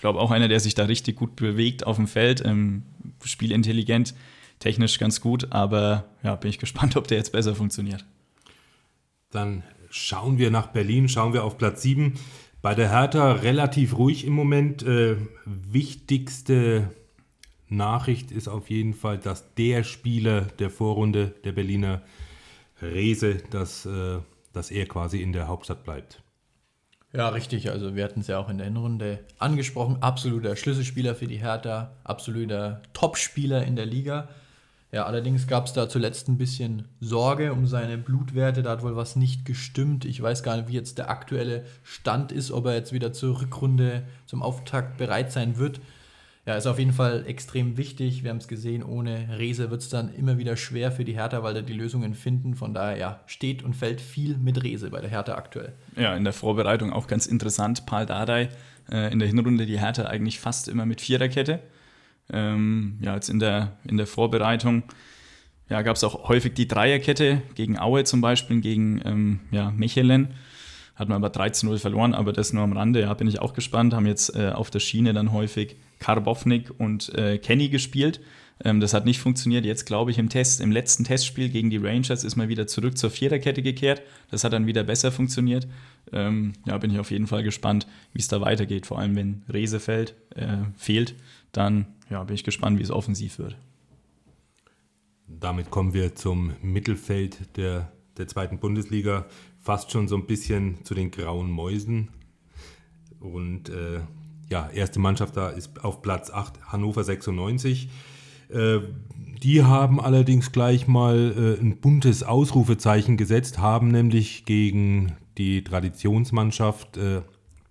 [0.00, 2.42] glaube auch einer, der sich da richtig gut bewegt auf dem Feld.
[2.44, 2.82] Ähm,
[3.24, 4.14] spielintelligent,
[4.58, 8.04] technisch ganz gut, aber ja, bin ich gespannt, ob der jetzt besser funktioniert.
[9.30, 12.14] Dann schauen wir nach Berlin, schauen wir auf Platz 7.
[12.62, 14.82] Bei der Hertha relativ ruhig im Moment.
[14.82, 16.90] Äh, wichtigste
[17.68, 22.02] Nachricht ist auf jeden Fall, dass der Spieler der Vorrunde, der Berliner
[22.80, 24.18] Rese, dass, äh,
[24.52, 26.22] dass er quasi in der Hauptstadt bleibt.
[27.12, 27.70] Ja, richtig.
[27.70, 30.02] Also wir hatten es ja auch in der Hinrunde angesprochen.
[30.02, 34.28] Absoluter Schlüsselspieler für die Hertha, absoluter Topspieler in der Liga.
[34.90, 38.62] Ja, allerdings gab es da zuletzt ein bisschen Sorge um seine Blutwerte.
[38.62, 40.04] Da hat wohl was nicht gestimmt.
[40.06, 43.40] Ich weiß gar nicht, wie jetzt der aktuelle Stand ist, ob er jetzt wieder zur
[43.40, 45.80] Rückrunde, zum Auftakt bereit sein wird.
[46.48, 48.24] Ja, ist auf jeden Fall extrem wichtig.
[48.24, 51.42] Wir haben es gesehen, ohne Rese wird es dann immer wieder schwer für die Hertha,
[51.42, 52.54] weil da die Lösungen finden.
[52.54, 55.74] Von daher ja, steht und fällt viel mit Rese bei der Hertha aktuell.
[55.94, 57.84] Ja, in der Vorbereitung auch ganz interessant.
[57.84, 58.48] Paul Dardai
[58.90, 61.60] äh, in der Hinrunde die Hertha eigentlich fast immer mit Viererkette.
[62.32, 64.84] Ähm, ja, jetzt in der, in der Vorbereitung
[65.68, 70.28] ja, gab es auch häufig die Dreierkette gegen Aue zum Beispiel, gegen ähm, ja, Mechelen.
[70.98, 73.02] Hat man aber 13-0 verloren, aber das nur am Rande.
[73.02, 73.94] Ja, bin ich auch gespannt.
[73.94, 78.20] Haben jetzt äh, auf der Schiene dann häufig Karbovnik und äh, Kenny gespielt.
[78.64, 79.64] Ähm, das hat nicht funktioniert.
[79.64, 82.98] Jetzt glaube ich im Test, im letzten Testspiel gegen die Rangers ist man wieder zurück
[82.98, 84.02] zur Viererkette gekehrt.
[84.32, 85.68] Das hat dann wieder besser funktioniert.
[86.12, 88.86] Ähm, ja, bin ich auf jeden Fall gespannt, wie es da weitergeht.
[88.86, 91.14] Vor allem, wenn Rese fällt, äh, fehlt,
[91.52, 93.56] dann ja, bin ich gespannt, wie es offensiv wird.
[95.28, 99.26] Damit kommen wir zum Mittelfeld der, der zweiten Bundesliga,
[99.68, 102.08] fast schon so ein bisschen zu den grauen Mäusen.
[103.20, 104.00] Und äh,
[104.48, 107.90] ja, erste Mannschaft da ist auf Platz 8 Hannover 96.
[108.48, 108.78] Äh,
[109.42, 116.96] die haben allerdings gleich mal äh, ein buntes Ausrufezeichen gesetzt, haben nämlich gegen die Traditionsmannschaft
[116.96, 117.20] äh,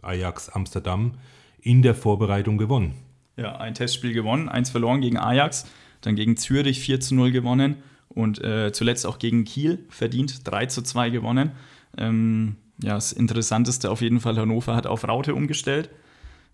[0.03, 1.13] Ajax Amsterdam
[1.61, 2.93] in der Vorbereitung gewonnen.
[3.37, 5.65] Ja, ein Testspiel gewonnen, eins verloren gegen Ajax,
[6.01, 7.77] dann gegen Zürich 4 zu 0 gewonnen
[8.09, 11.53] und äh, zuletzt auch gegen Kiel verdient 3 zu 2 gewonnen.
[11.97, 15.89] Ähm, ja, das Interessanteste auf jeden Fall, Hannover hat auf Raute umgestellt.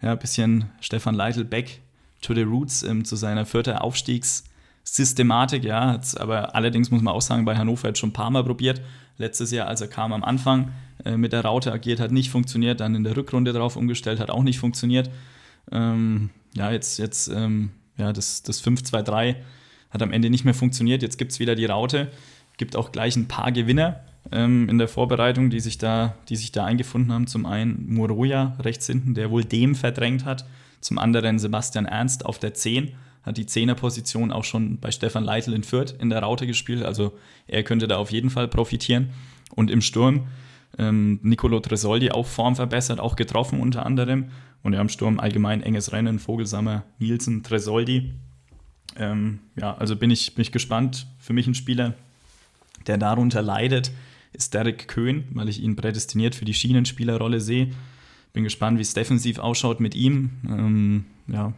[0.01, 1.81] Ja, ein bisschen Stefan Leitl back
[2.21, 5.63] to the roots ähm, zu seiner vierten Aufstiegssystematik.
[5.63, 8.81] Ja, aber allerdings muss man auch sagen, bei Hannover hat schon ein paar Mal probiert.
[9.17, 10.71] Letztes Jahr, als er kam am Anfang,
[11.05, 12.79] äh, mit der Raute agiert, hat nicht funktioniert.
[12.79, 15.09] Dann in der Rückrunde drauf umgestellt, hat auch nicht funktioniert.
[15.71, 19.35] Ähm, ja, jetzt, jetzt ähm, ja, das, das 5-2-3
[19.91, 21.01] hat am Ende nicht mehr funktioniert.
[21.01, 22.11] Jetzt gibt es wieder die Raute.
[22.57, 24.01] Gibt auch gleich ein paar Gewinner
[24.33, 27.27] ähm, in der Vorbereitung, die sich, da, die sich da eingefunden haben.
[27.27, 30.45] Zum einen Moroja rechts hinten, der wohl dem verdrängt hat.
[30.81, 32.93] Zum anderen Sebastian Ernst auf der 10,
[33.23, 36.83] hat die 10er-Position auch schon bei Stefan Leitl in Fürth in der Raute gespielt.
[36.83, 37.13] Also
[37.47, 39.11] er könnte da auf jeden Fall profitieren.
[39.55, 40.27] Und im Sturm
[40.77, 44.31] ähm, Nicolo Tresoldi auch Form verbessert, auch getroffen unter anderem.
[44.61, 48.13] Und ja, im Sturm allgemein enges Rennen, Vogelsammer, Nielsen, Tresoldi.
[48.97, 51.07] Ähm, ja, also bin ich, bin ich gespannt.
[51.19, 51.93] Für mich ein Spieler,
[52.87, 53.91] der darunter leidet,
[54.33, 57.71] ist Derek Köhn, weil ich ihn prädestiniert für die Schienenspielerrolle sehe.
[58.33, 60.31] Bin gespannt, wie es defensiv ausschaut mit ihm.
[60.47, 61.53] Ähm, ja,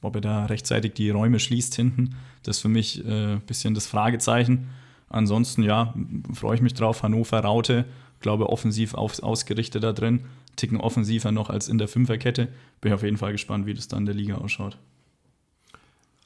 [0.00, 2.14] ob er da rechtzeitig die Räume schließt hinten.
[2.42, 4.68] Das ist für mich ein äh, bisschen das Fragezeichen.
[5.08, 5.94] Ansonsten, ja,
[6.32, 7.02] freue ich mich drauf.
[7.02, 7.84] Hannover Raute
[8.20, 10.24] glaube offensiv auf, ausgerichtet da drin,
[10.56, 12.48] ticken offensiver noch als in der Fünferkette.
[12.80, 14.78] Bin auf jeden Fall gespannt, wie das dann in der Liga ausschaut.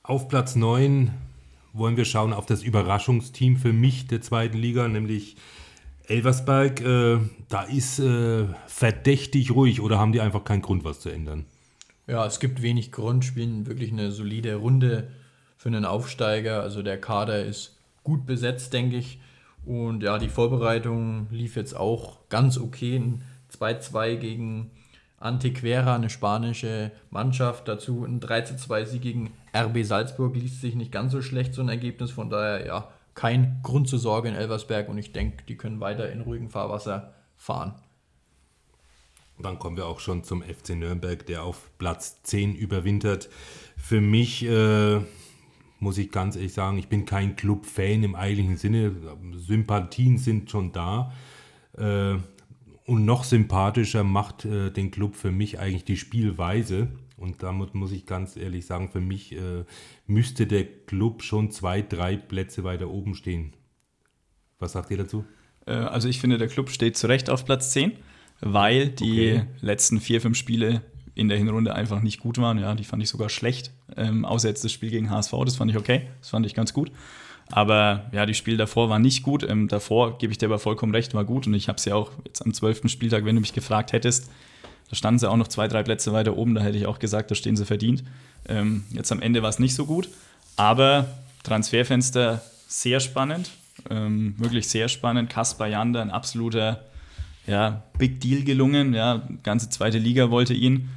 [0.02, 1.10] Auf Platz 9
[1.72, 5.36] wollen wir schauen auf das Überraschungsteam für mich der zweiten Liga, nämlich
[6.10, 6.80] Elversberg.
[6.80, 7.18] Äh,
[7.48, 11.46] da ist äh, verdächtig ruhig oder haben die einfach keinen Grund, was zu ändern?
[12.06, 15.08] Ja, es gibt wenig Grund, spielen wirklich eine solide Runde
[15.56, 16.62] für einen Aufsteiger.
[16.62, 19.20] Also der Kader ist gut besetzt, denke ich.
[19.64, 22.96] Und ja, die Vorbereitung lief jetzt auch ganz okay.
[22.96, 23.22] Ein
[23.56, 24.70] 2-2 gegen
[25.18, 27.68] Antequera, eine spanische Mannschaft.
[27.68, 32.10] Dazu ein 3-2-Sieg gegen RB Salzburg liest sich nicht ganz so schlecht, so ein Ergebnis.
[32.10, 34.88] Von daher, ja, kein Grund zur Sorge in Elversberg.
[34.88, 37.74] Und ich denke, die können weiter in ruhigem Fahrwasser fahren.
[39.38, 43.30] Dann kommen wir auch schon zum FC Nürnberg, der auf Platz 10 überwintert.
[43.76, 45.00] Für mich äh,
[45.78, 48.94] muss ich ganz ehrlich sagen, ich bin kein Club-Fan im eigentlichen Sinne.
[49.36, 51.12] Sympathien sind schon da.
[51.76, 52.16] Äh,
[52.86, 56.88] und noch sympathischer macht äh, den Club für mich eigentlich die Spielweise.
[57.20, 59.64] Und damit muss ich ganz ehrlich sagen, für mich äh,
[60.06, 63.52] müsste der Club schon zwei, drei Plätze weiter oben stehen.
[64.58, 65.26] Was sagt ihr dazu?
[65.66, 67.92] Äh, also ich finde, der Club steht zu Recht auf Platz 10,
[68.40, 69.46] weil die okay.
[69.60, 70.80] letzten vier, fünf Spiele
[71.14, 72.58] in der Hinrunde einfach nicht gut waren.
[72.58, 73.70] Ja, die fand ich sogar schlecht.
[73.98, 76.08] Ähm, außer jetzt das Spiel gegen HSV, das fand ich okay.
[76.20, 76.90] Das fand ich ganz gut.
[77.52, 79.46] Aber ja, die Spiele davor waren nicht gut.
[79.46, 81.46] Ähm, davor gebe ich dir aber vollkommen recht, war gut.
[81.46, 84.30] Und ich habe es ja auch jetzt am zwölften Spieltag, wenn du mich gefragt hättest,
[84.90, 86.54] da standen sie auch noch zwei, drei Plätze weiter oben.
[86.54, 88.02] Da hätte ich auch gesagt, da stehen sie verdient.
[88.48, 90.08] Ähm, jetzt am Ende war es nicht so gut.
[90.56, 91.06] Aber
[91.44, 93.50] Transferfenster sehr spannend.
[93.88, 95.30] Ähm, wirklich sehr spannend.
[95.30, 96.84] Kaspar Jander, ein absoluter
[97.46, 98.92] ja, Big Deal gelungen.
[98.92, 100.88] Ja, ganze zweite Liga wollte ihn.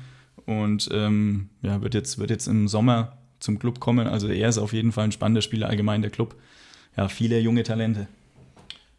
[0.48, 4.08] Und ähm, ja, wird, jetzt, wird jetzt im Sommer zum Club kommen.
[4.08, 6.36] Also er ist auf jeden Fall ein spannender Spieler, allgemein der Club.
[6.98, 8.08] Ja, viele junge Talente.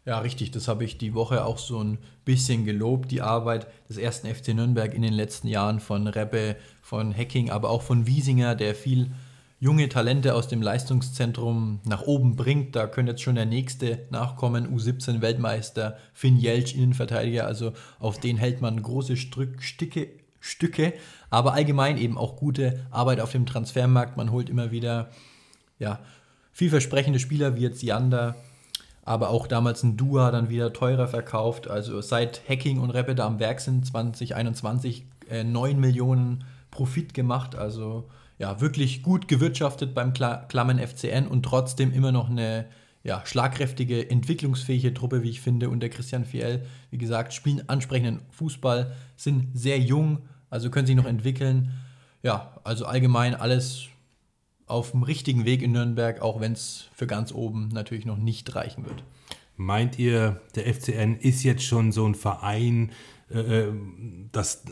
[0.05, 0.51] Ja, richtig.
[0.51, 4.49] Das habe ich die Woche auch so ein bisschen gelobt, die Arbeit des ersten FC
[4.49, 9.11] Nürnberg in den letzten Jahren von Rebbe, von Hacking, aber auch von Wiesinger, der viel
[9.59, 12.75] junge Talente aus dem Leistungszentrum nach oben bringt.
[12.75, 17.47] Da könnte jetzt schon der nächste nachkommen, U17-Weltmeister Finn Jelsch, Innenverteidiger.
[17.47, 20.93] Also auf den hält man große Stücke, Stücke,
[21.31, 24.17] aber allgemein eben auch gute Arbeit auf dem Transfermarkt.
[24.17, 25.09] Man holt immer wieder
[25.79, 25.99] ja,
[26.53, 28.35] vielversprechende Spieler wie jetzt Yander,
[29.05, 31.69] aber auch damals ein Dua dann wieder teurer verkauft.
[31.69, 37.55] Also seit Hacking und Rapid am Werk sind 2021 äh, 9 Millionen Profit gemacht.
[37.55, 42.65] Also ja, wirklich gut gewirtschaftet beim Klammen FCN und trotzdem immer noch eine
[43.03, 45.69] ja, schlagkräftige, entwicklungsfähige Truppe, wie ich finde.
[45.69, 50.95] Und der Christian Fiel, wie gesagt, spielen ansprechenden Fußball, sind sehr jung, also können sich
[50.95, 51.71] noch entwickeln.
[52.23, 53.85] Ja, also allgemein alles
[54.67, 58.55] auf dem richtigen Weg in Nürnberg, auch wenn es für ganz oben natürlich noch nicht
[58.55, 59.03] reichen wird.
[59.57, 62.91] Meint ihr, der FCN ist jetzt schon so ein Verein,
[63.31, 63.73] äh, äh
[64.31, 64.63] das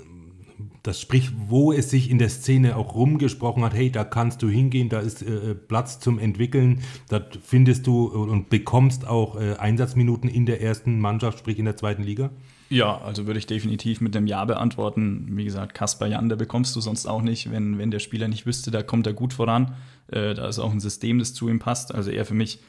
[0.81, 4.49] das spricht, wo es sich in der Szene auch rumgesprochen hat, hey, da kannst du
[4.49, 10.45] hingehen, da ist äh, Platz zum Entwickeln, da findest du und bekommst auch Einsatzminuten in
[10.45, 12.31] der ersten Mannschaft, sprich in der zweiten Liga?
[12.73, 15.27] Ja, also würde ich definitiv mit dem Ja beantworten.
[15.37, 18.47] Wie gesagt, Kaspar Jan, der bekommst du sonst auch nicht, wenn, wenn der Spieler nicht
[18.47, 19.75] wüsste, da kommt er gut voran.
[20.07, 21.93] Äh, da ist auch ein System, das zu ihm passt.
[21.93, 22.61] Also er für mich,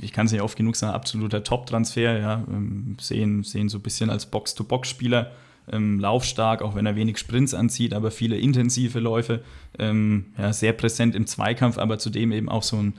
[0.00, 2.18] ich kann es nicht oft genug sagen, absoluter Top-Transfer.
[2.18, 2.44] Ja.
[2.50, 5.30] Ähm, sehen, sehen so ein bisschen als Box-to-Box-Spieler
[5.70, 9.44] ähm, laufstark, auch wenn er wenig Sprints anzieht, aber viele intensive Läufe,
[9.78, 12.94] ähm, ja, sehr präsent im Zweikampf, aber zudem eben auch so ein,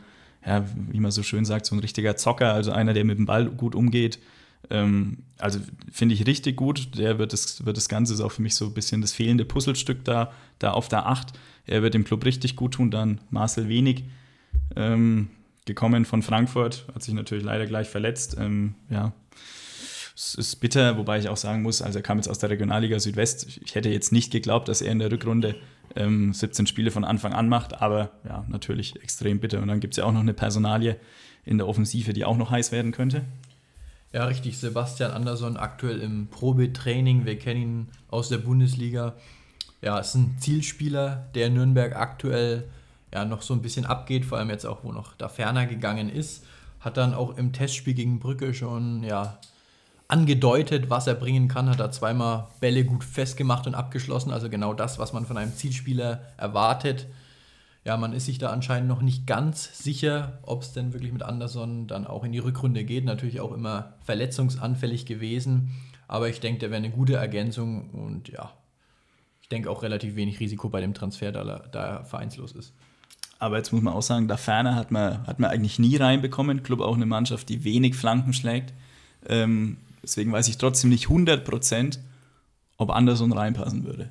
[0.46, 3.26] ja, wie man so schön sagt, so ein richtiger Zocker, also einer, der mit dem
[3.26, 4.20] Ball gut umgeht.
[4.70, 5.60] Ähm, also
[5.92, 6.98] finde ich richtig gut.
[6.98, 9.46] Der wird das, wird das Ganze ist auch für mich so ein bisschen das fehlende
[9.46, 11.34] Puzzlestück da, da auf der 8.
[11.66, 14.04] Er wird dem Club richtig gut tun, dann Marcel Wenig.
[14.76, 15.30] Ähm,
[15.66, 18.36] gekommen von Frankfurt, hat sich natürlich leider gleich verletzt.
[18.40, 19.14] Ähm, ja,
[20.16, 23.00] es ist bitter, wobei ich auch sagen muss, also er kam jetzt aus der Regionalliga
[23.00, 23.62] Südwest.
[23.64, 25.56] Ich hätte jetzt nicht geglaubt, dass er in der Rückrunde
[25.96, 29.62] ähm, 17 Spiele von Anfang an macht, aber ja, natürlich extrem bitter.
[29.62, 30.98] Und dann gibt es ja auch noch eine Personalie
[31.46, 33.24] in der Offensive, die auch noch heiß werden könnte.
[34.12, 34.58] Ja, richtig.
[34.58, 37.26] Sebastian Andersson aktuell im Probetraining.
[37.26, 39.14] Wir kennen ihn aus der Bundesliga.
[39.82, 42.68] Ja, ist ein Zielspieler, der Nürnberg aktuell
[43.14, 46.10] ja noch so ein bisschen abgeht, vor allem jetzt auch, wo noch da ferner gegangen
[46.10, 46.44] ist.
[46.80, 49.38] Hat dann auch im Testspiel gegen Brücke schon ja,
[50.08, 54.32] angedeutet, was er bringen kann, hat er zweimal Bälle gut festgemacht und abgeschlossen.
[54.32, 57.08] Also genau das, was man von einem Zielspieler erwartet.
[57.86, 61.24] Ja, man ist sich da anscheinend noch nicht ganz sicher, ob es denn wirklich mit
[61.24, 63.06] Anderson dann auch in die Rückrunde geht.
[63.06, 65.72] Natürlich auch immer verletzungsanfällig gewesen.
[66.08, 68.52] Aber ich denke, der wäre eine gute Ergänzung und ja,
[69.42, 72.74] ich denke auch relativ wenig Risiko bei dem Transfer, da, da er vereinslos ist.
[73.38, 76.64] Aber jetzt muss man auch sagen, da ferner hat man, hat man eigentlich nie reinbekommen.
[76.64, 78.74] Club auch eine Mannschaft, die wenig Flanken schlägt.
[79.28, 82.00] Ähm, Deswegen weiß ich trotzdem nicht 100%,
[82.78, 84.10] ob Anderson reinpassen würde.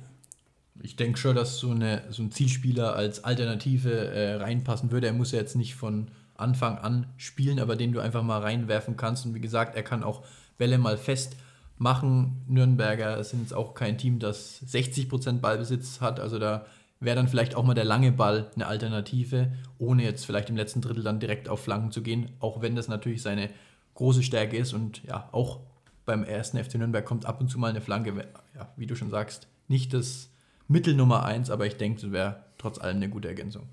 [0.81, 5.07] Ich denke schon, dass so, eine, so ein Zielspieler als Alternative äh, reinpassen würde.
[5.07, 8.95] Er muss ja jetzt nicht von Anfang an spielen, aber den du einfach mal reinwerfen
[8.95, 9.25] kannst.
[9.25, 10.23] Und wie gesagt, er kann auch
[10.57, 12.43] Welle mal festmachen.
[12.47, 16.19] Nürnberger sind jetzt auch kein Team, das 60% Ballbesitz hat.
[16.19, 16.65] Also da
[16.99, 20.81] wäre dann vielleicht auch mal der lange Ball eine Alternative, ohne jetzt vielleicht im letzten
[20.81, 22.29] Drittel dann direkt auf Flanken zu gehen.
[22.39, 23.49] Auch wenn das natürlich seine
[23.95, 25.59] große Stärke ist und ja, auch
[26.05, 28.13] beim ersten FC Nürnberg kommt ab und zu mal eine Flanke,
[28.55, 30.29] ja, wie du schon sagst, nicht das
[30.69, 33.67] Mittel Nummer eins, aber ich denke, das wäre trotz allem eine gute Ergänzung.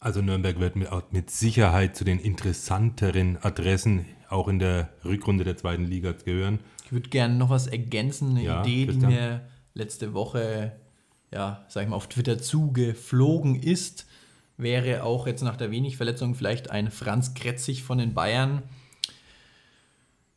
[0.00, 5.56] Also Nürnberg wird mit, mit Sicherheit zu den interessanteren Adressen auch in der Rückrunde der
[5.56, 6.60] zweiten Liga gehören.
[6.84, 9.42] Ich würde gerne noch was ergänzen, eine ja, Idee, die mir
[9.74, 10.72] letzte Woche,
[11.32, 14.06] ja, sag ich mal, auf Twitter zugeflogen ist,
[14.56, 18.62] wäre auch jetzt nach der wenig Verletzung vielleicht ein Franz Kretzig von den Bayern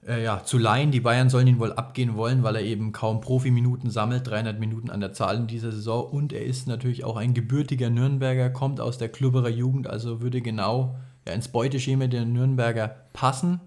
[0.07, 0.91] äh, ja, zu leihen.
[0.91, 4.89] Die Bayern sollen ihn wohl abgehen wollen, weil er eben kaum Profiminuten sammelt, 300 Minuten
[4.89, 6.09] an der Zahl in dieser Saison.
[6.09, 10.41] Und er ist natürlich auch ein gebürtiger Nürnberger, kommt aus der Klubberer Jugend, also würde
[10.41, 10.95] genau
[11.27, 13.59] ja, ins Beuteschema der Nürnberger passen.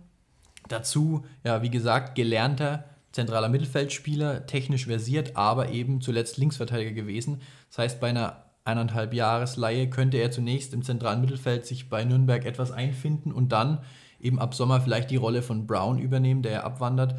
[0.68, 7.42] Dazu, ja, wie gesagt, gelernter zentraler Mittelfeldspieler, technisch versiert, aber eben zuletzt Linksverteidiger gewesen.
[7.68, 12.44] Das heißt, bei einer eineinhalb Jahresleihe könnte er zunächst im zentralen Mittelfeld sich bei Nürnberg
[12.44, 13.80] etwas einfinden und dann
[14.22, 17.16] eben ab Sommer vielleicht die Rolle von Brown übernehmen, der abwandert.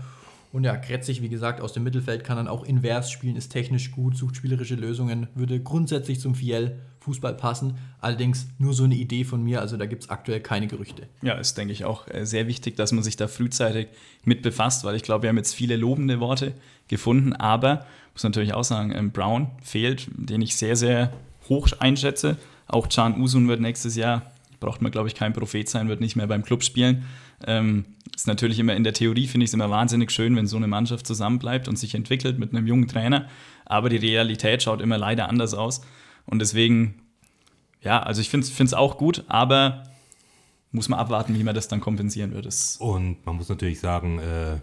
[0.52, 3.90] Und ja, Kretzig, wie gesagt, aus dem Mittelfeld kann dann auch invers spielen, ist technisch
[3.92, 7.80] gut, sucht spielerische Lösungen, würde grundsätzlich zum Fiel Fußball passen.
[8.00, 11.08] Allerdings nur so eine Idee von mir, also da gibt es aktuell keine Gerüchte.
[11.24, 13.88] Ja, ist, denke ich, auch äh, sehr wichtig, dass man sich da frühzeitig
[14.26, 16.54] mit befasst, weil ich glaube, wir haben jetzt viele lobende Worte
[16.88, 21.12] gefunden, aber muss natürlich auch sagen, ähm, Brown fehlt, den ich sehr, sehr
[21.50, 22.38] hoch einschätze.
[22.68, 24.33] Auch Can Usun wird nächstes Jahr
[24.64, 27.06] braucht man, glaube ich, kein Prophet sein, wird nicht mehr beim Club spielen.
[27.46, 30.58] Ähm, ist natürlich immer in der Theorie, finde ich es immer wahnsinnig schön, wenn so
[30.58, 33.28] eine Mannschaft zusammenbleibt und sich entwickelt mit einem jungen Trainer.
[33.66, 35.82] Aber die Realität schaut immer leider anders aus.
[36.26, 37.02] Und deswegen,
[37.82, 39.84] ja, also ich finde es auch gut, aber
[40.72, 42.46] muss man abwarten, wie man das dann kompensieren wird.
[42.46, 44.58] Das und man muss natürlich sagen, äh,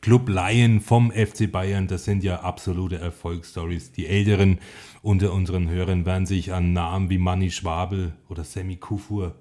[0.00, 3.92] Club Lion vom FC Bayern, das sind ja absolute Erfolgsstories.
[3.92, 4.58] Die Älteren
[5.02, 9.34] unter unseren Hörern werden sich an Namen wie Manny Schwabel oder Sammy Kufur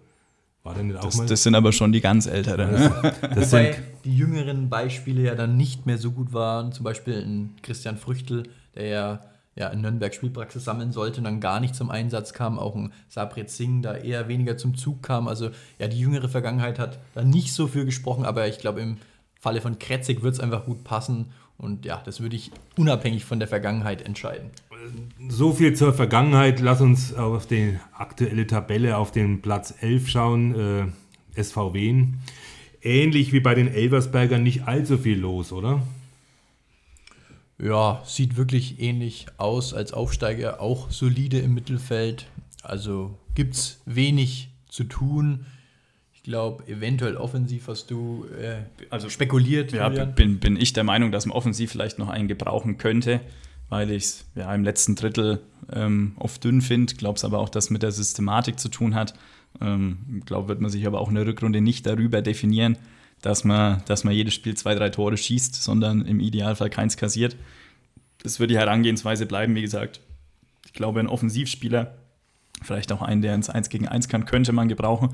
[0.65, 1.27] war denn nicht auch das, mal?
[1.27, 2.71] Das sind aber schon die ganz Älteren.
[2.71, 6.71] Das, das Wobei die jüngeren Beispiele ja dann nicht mehr so gut waren.
[6.71, 9.21] Zum Beispiel ein Christian Früchtel, der ja,
[9.55, 12.57] ja in Nürnberg Spielpraxis sammeln sollte und dann gar nicht zum Einsatz kam.
[12.57, 15.27] Auch ein Sabret Singh, da eher weniger zum Zug kam.
[15.27, 18.97] Also ja, die jüngere Vergangenheit hat da nicht so viel gesprochen, aber ich glaube, im
[19.45, 21.27] Falle von Kretzig wird es einfach gut passen.
[21.59, 24.49] Und ja, das würde ich unabhängig von der Vergangenheit entscheiden.
[25.29, 26.59] So viel zur Vergangenheit.
[26.61, 30.91] Lass uns auf die aktuelle Tabelle auf den Platz 11 schauen.
[31.35, 32.05] Äh, SVW.
[32.81, 35.83] Ähnlich wie bei den Elversbergern nicht allzu viel los, oder?
[37.59, 40.59] Ja, sieht wirklich ähnlich aus als Aufsteiger.
[40.59, 42.25] Auch solide im Mittelfeld.
[42.63, 45.45] Also gibt es wenig zu tun
[46.25, 49.71] glaube, eventuell offensiv hast du äh, also spekuliert.
[49.71, 53.21] Ja, bin, bin ich der Meinung, dass man offensiv vielleicht noch einen gebrauchen könnte,
[53.69, 55.39] weil ich es ja, im letzten Drittel
[55.71, 56.95] ähm, oft dünn finde.
[56.95, 59.13] Glaube es aber auch, dass mit der Systematik zu tun hat.
[59.61, 62.77] Ähm, glaube, wird man sich aber auch in der Rückrunde nicht darüber definieren,
[63.21, 67.37] dass man, dass man jedes Spiel zwei, drei Tore schießt, sondern im Idealfall keins kassiert.
[68.23, 70.01] Das wird die Herangehensweise bleiben, wie gesagt.
[70.65, 71.93] Ich glaube, ein Offensivspieler,
[72.63, 75.09] vielleicht auch einen, der ins 1 gegen 1 kann, könnte man gebrauchen.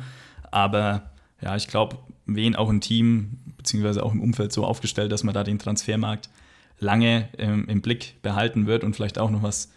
[0.51, 1.11] Aber
[1.41, 5.33] ja, ich glaube, wen auch ein Team, beziehungsweise auch im Umfeld so aufgestellt, dass man
[5.33, 6.29] da den Transfermarkt
[6.79, 9.71] lange ähm, im Blick behalten wird und vielleicht auch noch was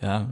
[0.00, 0.28] ja,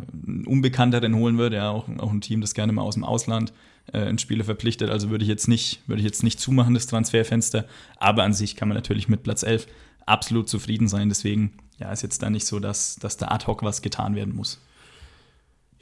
[0.46, 1.56] Unbekannteren holen würde.
[1.56, 3.52] Ja, auch, auch ein Team, das gerne mal aus dem Ausland
[3.92, 4.90] äh, einen Spieler verpflichtet.
[4.90, 7.64] Also würde ich jetzt nicht, würde ich jetzt nicht zumachen, das Transferfenster.
[7.96, 9.66] Aber an sich kann man natürlich mit Platz 11
[10.04, 11.08] absolut zufrieden sein.
[11.08, 14.34] Deswegen ja, ist jetzt da nicht so, dass, dass da ad hoc was getan werden
[14.34, 14.60] muss.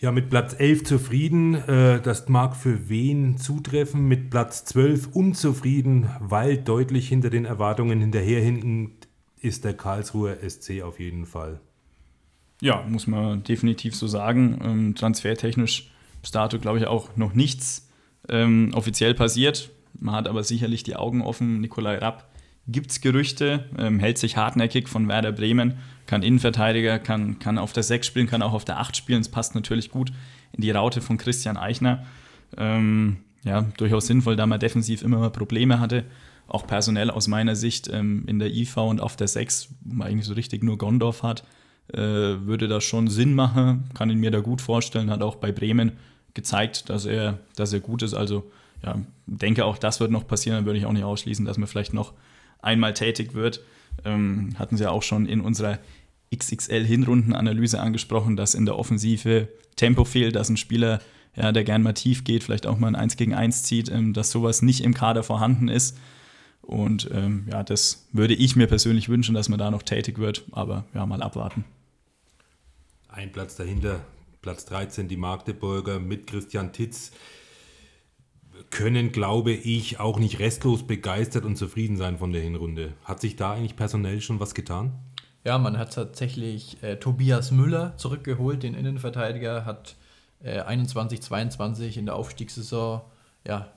[0.04, 4.06] Ja, mit Platz 11 zufrieden, äh, das mag für wen zutreffen.
[4.06, 8.96] Mit Platz 12 unzufrieden, weil deutlich hinter den Erwartungen hinterherhinken
[9.40, 11.58] ist der Karlsruher SC auf jeden Fall.
[12.60, 14.60] Ja, muss man definitiv so sagen.
[14.62, 17.88] Ähm, transfertechnisch bis dato, glaube ich, auch noch nichts
[18.28, 19.70] ähm, offiziell passiert.
[19.98, 21.62] Man hat aber sicherlich die Augen offen.
[21.62, 22.28] Nikolai Rapp
[22.66, 25.74] gibt es Gerüchte, ähm, hält sich hartnäckig von Werder Bremen,
[26.06, 29.20] kann Innenverteidiger, kann, kann auf der 6 spielen, kann auch auf der 8 spielen.
[29.20, 30.12] Es passt natürlich gut
[30.52, 32.06] in die Raute von Christian Eichner.
[32.56, 36.04] Ähm, ja, durchaus sinnvoll, da man defensiv immer mal Probleme hatte.
[36.46, 40.08] Auch personell aus meiner Sicht ähm, in der IV und auf der 6, wo man
[40.08, 41.44] eigentlich so richtig nur Gondorf hat,
[41.92, 43.90] äh, würde das schon Sinn machen.
[43.94, 45.10] Kann ihn mir da gut vorstellen.
[45.10, 45.92] Hat auch bei Bremen
[46.32, 48.14] gezeigt, dass er, dass er gut ist.
[48.14, 48.50] Also
[48.82, 50.56] ja, denke auch, das wird noch passieren.
[50.58, 52.12] Dann würde ich auch nicht ausschließen, dass man vielleicht noch
[52.64, 53.62] einmal tätig wird.
[54.04, 55.78] Ähm, hatten sie ja auch schon in unserer
[56.34, 61.00] XXL-Hinrundenanalyse angesprochen, dass in der Offensive Tempo fehlt, dass ein Spieler,
[61.36, 64.12] ja, der gern mal tief geht, vielleicht auch mal ein 1 gegen 1 zieht, ähm,
[64.12, 65.96] dass sowas nicht im Kader vorhanden ist.
[66.62, 70.44] Und ähm, ja, das würde ich mir persönlich wünschen, dass man da noch tätig wird,
[70.52, 71.64] aber ja, mal abwarten.
[73.08, 74.00] Ein Platz dahinter,
[74.40, 77.12] Platz 13, die Magdeburger mit Christian Titz
[78.70, 82.94] können, glaube ich, auch nicht restlos begeistert und zufrieden sein von der Hinrunde.
[83.04, 84.92] Hat sich da eigentlich personell schon was getan?
[85.44, 89.96] Ja, man hat tatsächlich äh, Tobias Müller zurückgeholt, den Innenverteidiger, hat
[90.42, 93.02] äh, 21, 22 in der Aufstiegssaison
[93.46, 93.68] ja,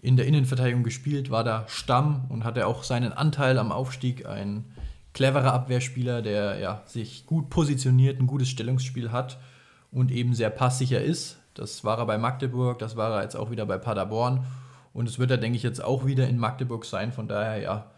[0.00, 4.26] in der Innenverteidigung gespielt, war da Stamm und hatte auch seinen Anteil am Aufstieg.
[4.26, 4.64] Ein
[5.12, 9.38] cleverer Abwehrspieler, der ja, sich gut positioniert, ein gutes Stellungsspiel hat
[9.90, 11.37] und eben sehr passsicher ist.
[11.58, 14.44] Das war er bei Magdeburg, das war er jetzt auch wieder bei Paderborn.
[14.92, 17.12] Und es wird er, denke ich, jetzt auch wieder in Magdeburg sein.
[17.12, 17.90] Von daher, ja,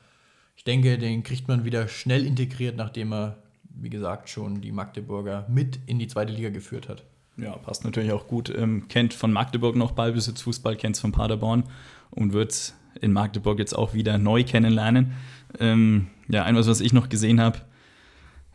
[0.57, 5.47] ich denke, den kriegt man wieder schnell integriert, nachdem er, wie gesagt, schon die Magdeburger
[5.49, 7.05] mit in die zweite Liga geführt hat.
[7.37, 8.53] Ja, passt natürlich auch gut.
[8.55, 11.65] Ähm, kennt von Magdeburg noch Ballbesitz, Fußball, kennt es von Paderborn
[12.11, 15.13] und wird in Magdeburg jetzt auch wieder neu kennenlernen.
[15.59, 17.61] Ähm, ja, ein was, was ich noch gesehen habe,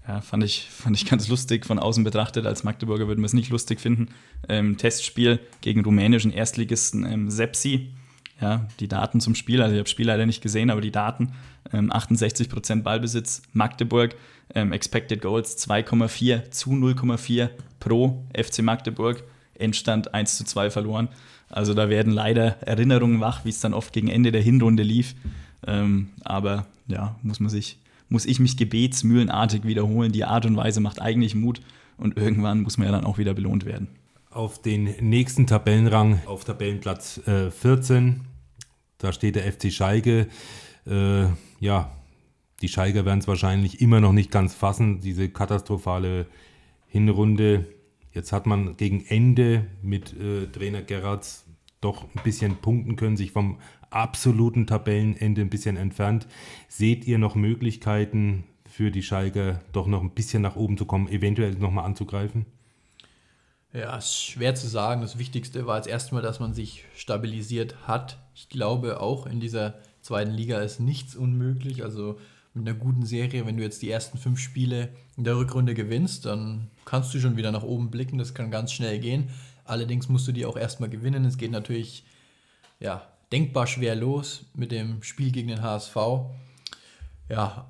[0.08, 2.45] ja, fand ich, fand ich ganz lustig von außen betrachtet.
[2.45, 4.10] Als Magdeburger würden wir es nicht lustig finden.
[4.47, 7.93] Ähm, Testspiel gegen rumänischen Erstligisten ähm, Sepsi.
[8.41, 10.91] Ja, die Daten zum Spiel, also ich habe das Spiel leider nicht gesehen, aber die
[10.91, 11.32] Daten:
[11.72, 14.16] ähm, 68% Ballbesitz, Magdeburg,
[14.53, 17.49] ähm, Expected Goals 2,4 zu 0,4
[17.80, 19.24] pro FC Magdeburg,
[19.58, 21.08] Endstand 1 zu 2 verloren.
[21.49, 25.16] Also da werden leider Erinnerungen wach, wie es dann oft gegen Ende der Hinrunde lief.
[25.66, 27.78] Ähm, aber ja, muss man sich
[28.16, 30.13] muss ich mich gebetsmühlenartig wiederholen.
[30.13, 31.59] Die Art und Weise macht eigentlich Mut
[31.97, 33.89] und irgendwann muss man ja dann auch wieder belohnt werden.
[34.30, 38.22] Auf den nächsten Tabellenrang, auf Tabellenplatz äh, 14,
[38.99, 40.28] da steht der FC Schalke.
[40.88, 41.26] Äh,
[41.59, 41.91] ja,
[42.61, 46.26] die Schalker werden es wahrscheinlich immer noch nicht ganz fassen, diese katastrophale
[46.88, 47.66] Hinrunde.
[48.13, 51.44] Jetzt hat man gegen Ende mit äh, Trainer Gerrards
[51.86, 53.59] doch ein bisschen punkten können, sich vom
[53.89, 56.27] absoluten Tabellenende ein bisschen entfernt.
[56.67, 61.07] Seht ihr noch Möglichkeiten für die Schalke doch noch ein bisschen nach oben zu kommen,
[61.07, 62.45] eventuell nochmal anzugreifen?
[63.71, 65.01] Ja, ist schwer zu sagen.
[65.01, 68.17] Das Wichtigste war als erstmal, dass man sich stabilisiert hat.
[68.33, 71.83] Ich glaube, auch in dieser zweiten Liga ist nichts unmöglich.
[71.83, 72.17] Also
[72.53, 76.25] mit einer guten Serie, wenn du jetzt die ersten fünf Spiele in der Rückrunde gewinnst,
[76.25, 78.17] dann kannst du schon wieder nach oben blicken.
[78.17, 79.29] Das kann ganz schnell gehen.
[79.66, 81.26] Allerdings musst du die auch erstmal gewinnen.
[81.26, 82.05] Es geht natürlich
[82.80, 85.95] ja, denkbar schwer los mit dem Spiel gegen den HSV.
[87.30, 87.68] Ja,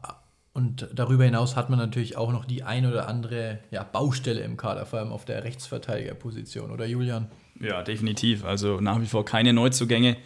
[0.54, 4.58] und darüber hinaus hat man natürlich auch noch die ein oder andere ja, Baustelle im
[4.58, 7.28] Kader, vor allem auf der Rechtsverteidigerposition, oder Julian?
[7.60, 8.46] Ja, definitiv.
[8.46, 10.18] Also nach wie vor keine Neuzugänge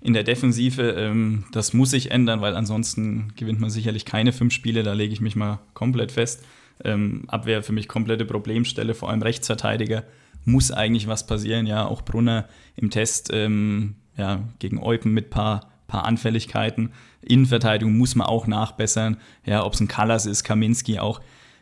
[0.00, 0.82] in der Defensive.
[0.82, 4.82] Ähm, das muss sich ändern, weil ansonsten gewinnt man sicherlich keine fünf Spiele.
[4.82, 6.44] Da lege ich mich mal komplett fest.
[6.84, 10.04] Ähm, Abwehr für mich komplette Problemstelle, vor allem Rechtsverteidiger
[10.48, 11.66] muss eigentlich was passieren.
[11.66, 16.90] Ja, auch Brunner im Test ähm, ja, gegen Eupen mit paar, paar Anfälligkeiten.
[17.22, 19.18] Innenverteidigung muss man auch nachbessern.
[19.44, 21.20] Ja, ob es ein Kallas ist, Kaminski auch.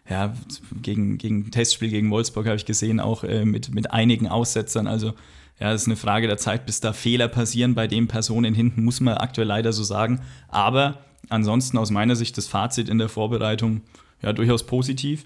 [0.09, 0.35] Ja,
[0.83, 4.87] gegen, gegen Testspiel gegen Wolfsburg habe ich gesehen, auch äh, mit, mit einigen Aussetzern.
[4.87, 5.15] Also,
[5.59, 8.85] ja, es ist eine Frage der Zeit, bis da Fehler passieren bei den Personen hinten,
[8.85, 10.21] muss man aktuell leider so sagen.
[10.49, 13.81] Aber ansonsten aus meiner Sicht das Fazit in der Vorbereitung
[14.23, 15.25] ja durchaus positiv.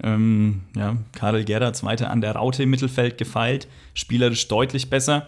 [0.00, 5.26] Ähm, ja, Karel Gerrard, Zweiter an der Raute im Mittelfeld gefeilt, spielerisch deutlich besser.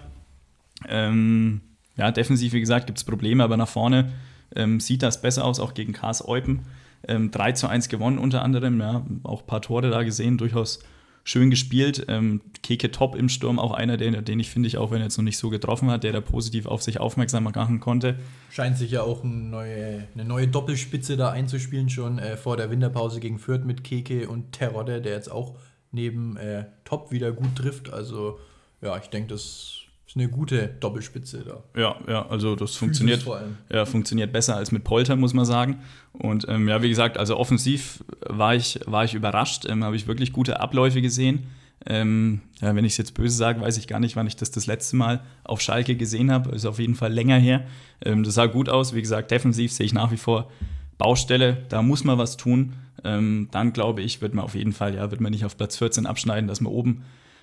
[0.88, 1.60] Ähm,
[1.96, 4.12] ja, defensiv, wie gesagt, gibt es Probleme, aber nach vorne
[4.54, 6.60] ähm, sieht das besser aus, auch gegen Kars Eupen.
[7.06, 10.80] Ähm, 3 zu 1 gewonnen unter anderem, ja, auch ein paar Tore da gesehen, durchaus
[11.24, 12.04] schön gespielt.
[12.08, 15.04] Ähm, Keke Top im Sturm, auch einer, den, den ich finde ich, auch wenn er
[15.04, 18.16] jetzt noch nicht so getroffen hat, der da positiv auf sich aufmerksam machen konnte.
[18.50, 22.70] Scheint sich ja auch eine neue, eine neue Doppelspitze da einzuspielen, schon äh, vor der
[22.70, 25.56] Winterpause gegen Fürth mit Keke und Terodde, der jetzt auch
[25.90, 27.92] neben äh, Top wieder gut trifft.
[27.92, 28.38] Also
[28.82, 29.83] ja, ich denke, das
[30.14, 31.80] ist eine gute Doppelspitze da.
[31.80, 33.26] Ja, ja, also das funktioniert,
[33.68, 35.80] ja, funktioniert besser als mit Polter, muss man sagen.
[36.12, 40.06] Und ähm, ja, wie gesagt, also offensiv war ich, war ich überrascht, ähm, habe ich
[40.06, 41.48] wirklich gute Abläufe gesehen.
[41.86, 44.52] Ähm, ja, wenn ich es jetzt böse sage, weiß ich gar nicht, wann ich das
[44.52, 46.54] das letzte Mal auf Schalke gesehen habe.
[46.54, 47.66] Ist auf jeden Fall länger her.
[48.04, 48.94] Ähm, das sah gut aus.
[48.94, 50.48] Wie gesagt, defensiv sehe ich nach wie vor
[50.96, 51.64] Baustelle.
[51.68, 52.74] Da muss man was tun.
[53.02, 55.76] Ähm, dann glaube ich, wird man auf jeden Fall, ja, wird man nicht auf Platz
[55.76, 57.02] 14 abschneiden, dass man oben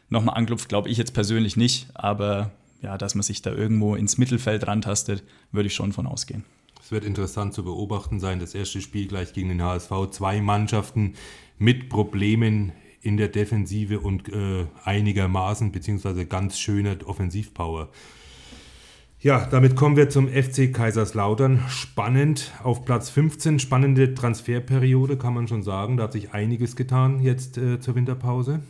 [0.09, 1.87] nochmal anklopft, glaube ich jetzt persönlich nicht.
[1.93, 2.51] Aber
[2.81, 6.43] ja, dass man sich da irgendwo ins Mittelfeld rantastet, würde ich schon von ausgehen.
[6.81, 9.91] Es wird interessant zu beobachten sein, das erste Spiel gleich gegen den HSV.
[10.11, 11.13] Zwei Mannschaften
[11.57, 12.71] mit Problemen
[13.01, 17.89] in der Defensive und äh, einigermaßen, beziehungsweise ganz schöner Offensivpower.
[19.19, 21.63] Ja, damit kommen wir zum FC Kaiserslautern.
[21.69, 25.97] Spannend auf Platz 15, spannende Transferperiode, kann man schon sagen.
[25.97, 28.61] Da hat sich einiges getan jetzt äh, zur Winterpause.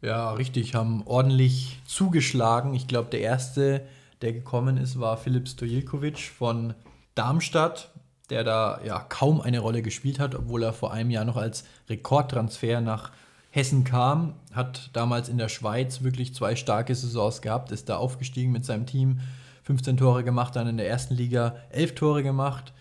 [0.00, 2.74] Ja, richtig, haben ordentlich zugeschlagen.
[2.74, 3.82] Ich glaube, der erste,
[4.22, 6.74] der gekommen ist, war Philipp Stojilkovic von
[7.16, 7.90] Darmstadt,
[8.30, 11.64] der da ja kaum eine Rolle gespielt hat, obwohl er vor einem Jahr noch als
[11.88, 13.10] Rekordtransfer nach
[13.50, 18.52] Hessen kam, hat damals in der Schweiz wirklich zwei starke Saisons gehabt, ist da aufgestiegen
[18.52, 19.20] mit seinem Team,
[19.64, 22.72] 15 Tore gemacht, dann in der ersten Liga 11 Tore gemacht.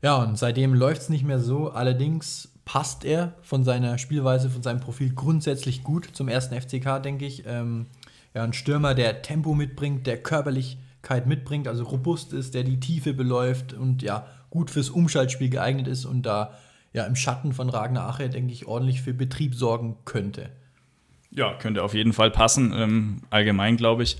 [0.00, 1.70] Ja, und seitdem läuft es nicht mehr so.
[1.70, 7.26] Allerdings passt er von seiner Spielweise, von seinem Profil grundsätzlich gut zum ersten FCK, denke
[7.26, 7.44] ich.
[7.46, 7.86] Ähm,
[8.34, 13.12] ja, ein Stürmer, der Tempo mitbringt, der Körperlichkeit mitbringt, also robust ist, der die Tiefe
[13.12, 16.54] beläuft und ja, gut fürs Umschaltspiel geeignet ist und da
[16.92, 20.50] ja im Schatten von Ragnar Ache, denke ich, ordentlich für Betrieb sorgen könnte.
[21.30, 22.72] Ja, könnte auf jeden Fall passen.
[22.76, 24.18] Ähm, allgemein glaube ich,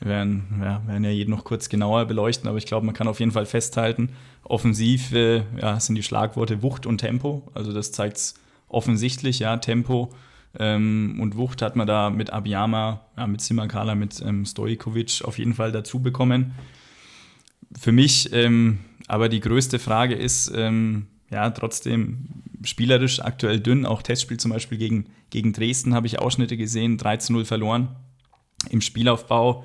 [0.00, 3.08] wir werden, ja, werden ja jeden noch kurz genauer beleuchten, aber ich glaube, man kann
[3.08, 4.10] auf jeden Fall festhalten,
[4.42, 7.48] offensiv äh, ja, sind die Schlagworte Wucht und Tempo.
[7.54, 8.34] Also das zeigt es
[8.68, 10.12] offensichtlich, ja, Tempo
[10.58, 15.38] ähm, und Wucht hat man da mit Abiyama, ja, mit Simakala, mit ähm, Stojkovic auf
[15.38, 16.54] jeden Fall dazu bekommen.
[17.78, 22.28] Für mich ähm, aber die größte Frage ist, ähm, ja, trotzdem
[22.62, 23.86] spielerisch aktuell dünn.
[23.86, 27.88] Auch Testspiel zum Beispiel gegen, gegen Dresden habe ich Ausschnitte gesehen, 13-0 verloren.
[28.70, 29.64] Im Spielaufbau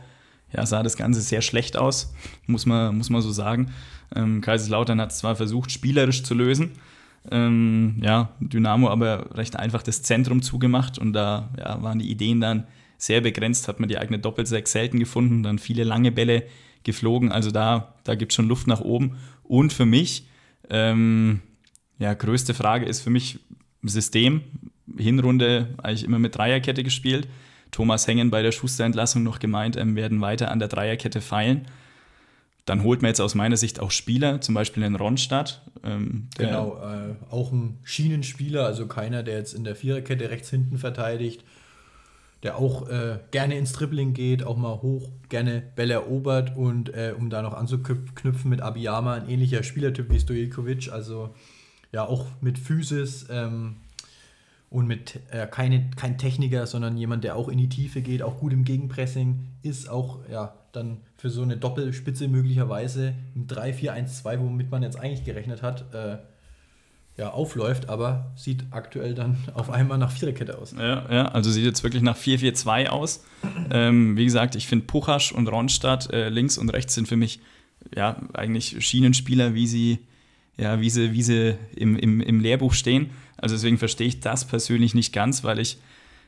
[0.53, 2.13] ja, sah das Ganze sehr schlecht aus,
[2.47, 3.71] muss man, muss man so sagen.
[4.15, 6.71] Ähm, Kaiserslautern hat zwar versucht, spielerisch zu lösen,
[7.31, 12.41] ähm, ja, Dynamo aber recht einfach das Zentrum zugemacht und da ja, waren die Ideen
[12.41, 12.65] dann
[12.97, 16.43] sehr begrenzt, hat man die eigene Doppelsechs selten gefunden, dann viele lange Bälle
[16.83, 19.17] geflogen, also da, da gibt es schon Luft nach oben.
[19.43, 20.27] Und für mich,
[20.69, 21.41] ähm,
[21.97, 23.39] ja, größte Frage ist für mich
[23.83, 24.41] System.
[24.97, 27.27] Hinrunde eigentlich immer mit Dreierkette gespielt.
[27.71, 31.67] Thomas Hengen bei der Schusterentlassung noch gemeint, ähm, werden weiter an der Dreierkette feilen.
[32.65, 35.63] Dann holt man jetzt aus meiner Sicht auch Spieler, zum Beispiel in Ronstadt.
[35.83, 40.77] Ähm, genau, äh, auch ein Schienenspieler, also keiner, der jetzt in der Viererkette rechts hinten
[40.77, 41.43] verteidigt,
[42.43, 47.13] der auch äh, gerne ins Dribbling geht, auch mal hoch, gerne Bälle erobert und äh,
[47.17, 51.33] um da noch anzuknüpfen mit Abiyama, ein ähnlicher Spielertyp wie Stojkovic, also
[51.91, 53.77] ja auch mit Physis ähm,
[54.69, 58.39] und mit äh, keine, kein Techniker, sondern jemand, der auch in die Tiefe geht, auch
[58.39, 64.69] gut im Gegenpressing ist, auch ja dann für so eine Doppelspitze möglicherweise im 3-4-1-2, womit
[64.69, 66.17] man jetzt eigentlich gerechnet hat, äh,
[67.17, 70.73] ja, aufläuft, aber sieht aktuell dann auf einmal nach Viererkette aus.
[70.77, 73.25] Ja, ja also sieht jetzt wirklich nach 4-4-2 aus.
[73.71, 77.39] ähm, wie gesagt, ich finde Puchasch und Ronstadt äh, links und rechts sind für mich
[77.95, 79.99] ja eigentlich Schienenspieler, wie sie
[80.59, 83.11] ja, wie sie, wie sie im, im, im Lehrbuch stehen.
[83.37, 85.77] Also deswegen verstehe ich das persönlich nicht ganz, weil ich,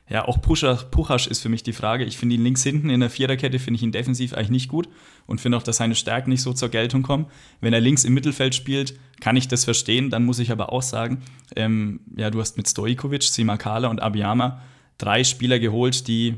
[0.09, 2.05] ja, auch Puchasch ist für mich die Frage.
[2.05, 4.87] Ich finde ihn links hinten in der Viererkette, finde ich ihn defensiv eigentlich nicht gut
[5.25, 7.25] und finde auch, dass seine Stärken nicht so zur Geltung kommen.
[7.59, 10.09] Wenn er links im Mittelfeld spielt, kann ich das verstehen.
[10.09, 11.21] Dann muss ich aber auch sagen,
[11.55, 14.61] ähm, ja, du hast mit Stojkovic, Simakala und Abiyama
[14.97, 16.35] drei Spieler geholt, die,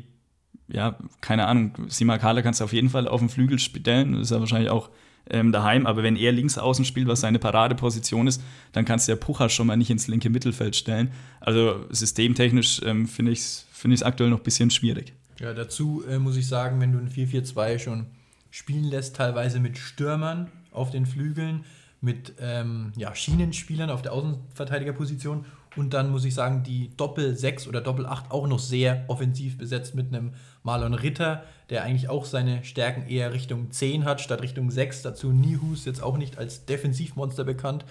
[0.68, 4.14] ja, keine Ahnung, Simakala kannst du auf jeden Fall auf den Flügel stellen.
[4.14, 4.90] Das ist ja wahrscheinlich auch
[5.30, 5.86] ähm, daheim.
[5.86, 9.50] Aber wenn er links außen spielt, was seine Paradeposition ist, dann kannst du ja Pucher
[9.50, 11.12] schon mal nicht ins linke Mittelfeld stellen.
[11.40, 15.14] Also systemtechnisch ähm, finde ich es find aktuell noch ein bisschen schwierig.
[15.40, 18.06] Ja, dazu äh, muss ich sagen, wenn du ein 4-4-2 schon
[18.50, 21.66] spielen lässt, teilweise mit Stürmern auf den Flügeln,
[22.02, 25.46] mit ähm, ja, Schienenspielern auf der Außenverteidigerposition
[25.76, 29.58] und dann muss ich sagen, die Doppel 6 oder Doppel 8 auch noch sehr offensiv
[29.58, 34.42] besetzt mit einem Marlon Ritter, der eigentlich auch seine Stärken eher Richtung 10 hat, statt
[34.42, 35.02] Richtung 6.
[35.02, 37.86] Dazu Nihus, jetzt auch nicht als Defensivmonster bekannt.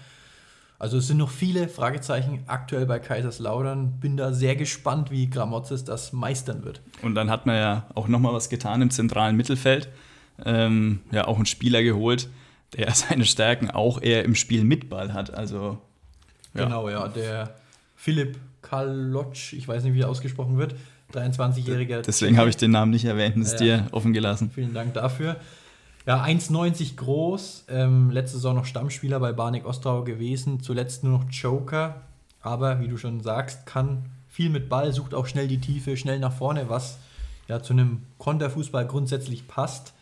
[0.79, 4.01] Also es sind noch viele Fragezeichen aktuell bei Kaiserslautern.
[4.01, 6.81] Bin da sehr gespannt, wie Gramozis das meistern wird.
[7.03, 9.89] Und dann hat man ja auch nochmal was getan im zentralen Mittelfeld.
[10.45, 12.29] Ähm, ja, auch einen Spieler geholt,
[12.77, 15.33] der seine Stärken auch eher im Spiel mit Ball hat.
[15.33, 15.79] Also,
[16.55, 16.65] ja.
[16.65, 17.55] Genau, ja, der
[18.03, 20.75] Philipp Kalotsch, ich weiß nicht, wie er ausgesprochen wird,
[21.15, 22.03] 23-jähriger.
[22.03, 24.51] Deswegen habe ich den Namen nicht erwähnt, ist äh, dir offen gelassen.
[24.53, 25.37] Vielen Dank dafür.
[26.05, 31.31] Ja, 1,90 groß, ähm, letzte Saison noch Stammspieler bei Barnik Ostrau gewesen, zuletzt nur noch
[31.31, 32.01] Joker,
[32.41, 36.19] aber wie du schon sagst, kann viel mit Ball, sucht auch schnell die Tiefe, schnell
[36.19, 36.99] nach vorne, was
[37.47, 39.95] ja zu einem Konterfußball grundsätzlich passt.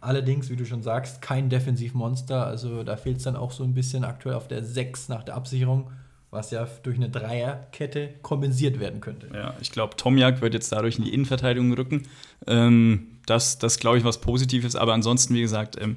[0.00, 3.72] Allerdings, wie du schon sagst, kein Defensivmonster, also da fehlt es dann auch so ein
[3.72, 5.92] bisschen aktuell auf der 6 nach der Absicherung
[6.30, 9.28] was ja durch eine Dreierkette kompensiert werden könnte.
[9.32, 12.02] Ja, ich glaube, Tomjak wird jetzt dadurch in die Innenverteidigung rücken.
[12.46, 14.76] Ähm, das, das glaube ich, was Positives.
[14.76, 15.96] Aber ansonsten, wie gesagt, ähm,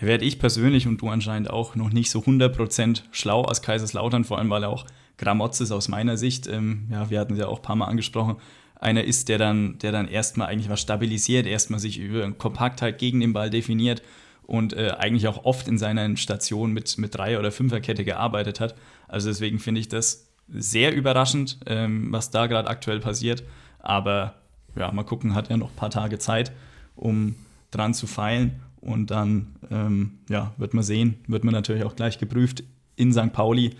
[0.00, 4.38] werde ich persönlich und du anscheinend auch noch nicht so 100% schlau aus Kaiserslautern, vor
[4.38, 4.86] allem weil er auch
[5.18, 8.36] Gramozis aus meiner Sicht, ähm, ja, wir hatten es ja auch ein paar Mal angesprochen,
[8.76, 13.20] einer ist, der dann, der dann erstmal eigentlich was stabilisiert, erstmal sich über Kompaktheit gegen
[13.20, 14.02] den Ball definiert
[14.44, 18.74] und äh, eigentlich auch oft in seinen Stationen mit, mit Dreier- oder Fünferkette gearbeitet hat.
[19.10, 23.42] Also deswegen finde ich das sehr überraschend, ähm, was da gerade aktuell passiert.
[23.80, 24.34] Aber
[24.76, 26.52] ja, mal gucken, hat er noch ein paar Tage Zeit,
[26.94, 27.34] um
[27.70, 28.60] dran zu feilen.
[28.80, 32.62] Und dann ähm, ja, wird man sehen, wird man natürlich auch gleich geprüft
[32.96, 33.32] in St.
[33.32, 33.76] Pauli.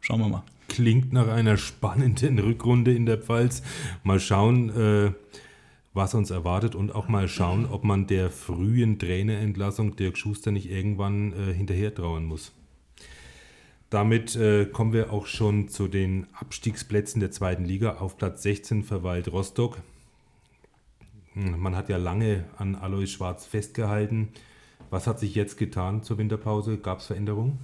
[0.00, 0.42] Schauen wir mal.
[0.68, 3.62] Klingt nach einer spannenden Rückrunde in der Pfalz.
[4.02, 5.12] Mal schauen, äh,
[5.94, 10.70] was uns erwartet und auch mal schauen, ob man der frühen Trainerentlassung Dirk Schuster nicht
[10.70, 12.52] irgendwann äh, hinterher trauern muss.
[13.90, 17.96] Damit äh, kommen wir auch schon zu den Abstiegsplätzen der zweiten Liga.
[17.96, 19.78] Auf Platz 16 verweilt Rostock.
[21.34, 24.28] Man hat ja lange an Alois Schwarz festgehalten.
[24.90, 26.78] Was hat sich jetzt getan zur Winterpause?
[26.78, 27.58] Gab es Veränderungen?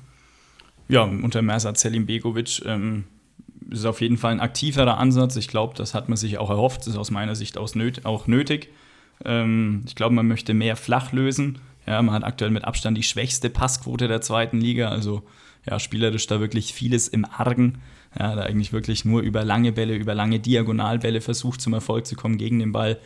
[0.88, 3.04] Ja, unter Mersat Selim Begovic ähm,
[3.70, 5.36] ist auf jeden Fall ein aktiverer Ansatz.
[5.36, 6.80] Ich glaube, das hat man sich auch erhofft.
[6.80, 8.70] Das ist aus meiner Sicht auch nötig.
[9.24, 11.58] Ähm, ich glaube, man möchte mehr flach lösen.
[11.86, 14.88] Ja, man hat aktuell mit Abstand die schwächste Passquote der zweiten Liga.
[14.88, 15.22] Also
[15.68, 17.82] ja, spielerisch da wirklich vieles im Argen.
[18.18, 22.16] Ja, da eigentlich wirklich nur über lange Bälle, über lange Diagonalbälle versucht zum Erfolg zu
[22.16, 22.98] kommen gegen den Ball.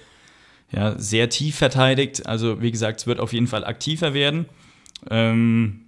[0.70, 2.26] Ja, sehr tief verteidigt.
[2.26, 4.46] Also wie gesagt, es wird auf jeden Fall aktiver werden.
[5.10, 5.86] Ähm,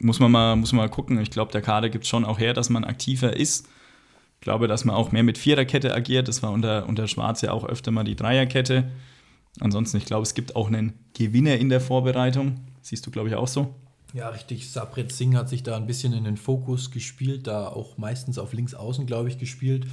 [0.00, 1.20] muss man mal, muss man mal gucken.
[1.20, 3.68] Ich glaube, der Kader gibt schon auch her, dass man aktiver ist.
[4.36, 6.28] Ich glaube, dass man auch mehr mit Viererkette agiert.
[6.28, 8.90] Das war unter, unter Schwarz ja auch öfter mal die Dreierkette.
[9.60, 12.60] Ansonsten, ich glaube, es gibt auch einen Gewinner in der Vorbereitung.
[12.80, 13.74] Siehst du, glaube ich, auch so.
[14.12, 14.70] Ja, richtig.
[14.70, 18.52] Sabret Singh hat sich da ein bisschen in den Fokus gespielt, da auch meistens auf
[18.52, 19.86] links außen, glaube ich, gespielt.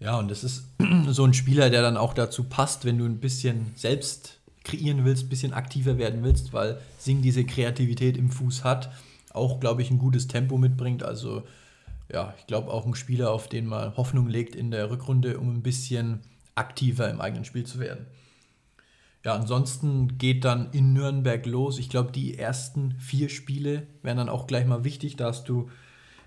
[0.00, 0.64] Ja, und das ist
[1.08, 5.24] so ein Spieler, der dann auch dazu passt, wenn du ein bisschen selbst kreieren willst,
[5.24, 8.90] ein bisschen aktiver werden willst, weil Singh diese Kreativität im Fuß hat,
[9.32, 11.02] auch, glaube ich, ein gutes Tempo mitbringt.
[11.02, 11.42] Also,
[12.12, 15.52] ja, ich glaube auch ein Spieler, auf den man Hoffnung legt in der Rückrunde, um
[15.52, 16.20] ein bisschen
[16.54, 18.06] aktiver im eigenen Spiel zu werden.
[19.24, 21.78] Ja, ansonsten geht dann in Nürnberg los.
[21.78, 25.16] Ich glaube, die ersten vier Spiele wären dann auch gleich mal wichtig.
[25.16, 25.68] Da hast du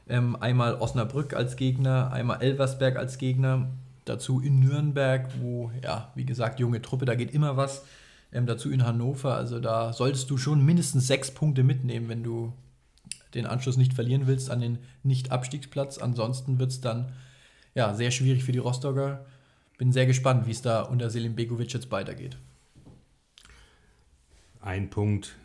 [0.09, 3.69] ähm, einmal Osnabrück als Gegner, einmal Elversberg als Gegner.
[4.05, 7.85] Dazu in Nürnberg, wo, ja, wie gesagt, junge Truppe, da geht immer was.
[8.33, 9.35] Ähm, dazu in Hannover.
[9.35, 12.51] Also da solltest du schon mindestens sechs Punkte mitnehmen, wenn du
[13.33, 15.97] den Anschluss nicht verlieren willst an den Nicht-Abstiegsplatz.
[15.97, 17.13] Ansonsten wird es dann
[17.73, 19.25] ja, sehr schwierig für die Rostocker.
[19.77, 22.37] Bin sehr gespannt, wie es da unter Selim Begovic jetzt weitergeht
[24.61, 25.37] ein Punkt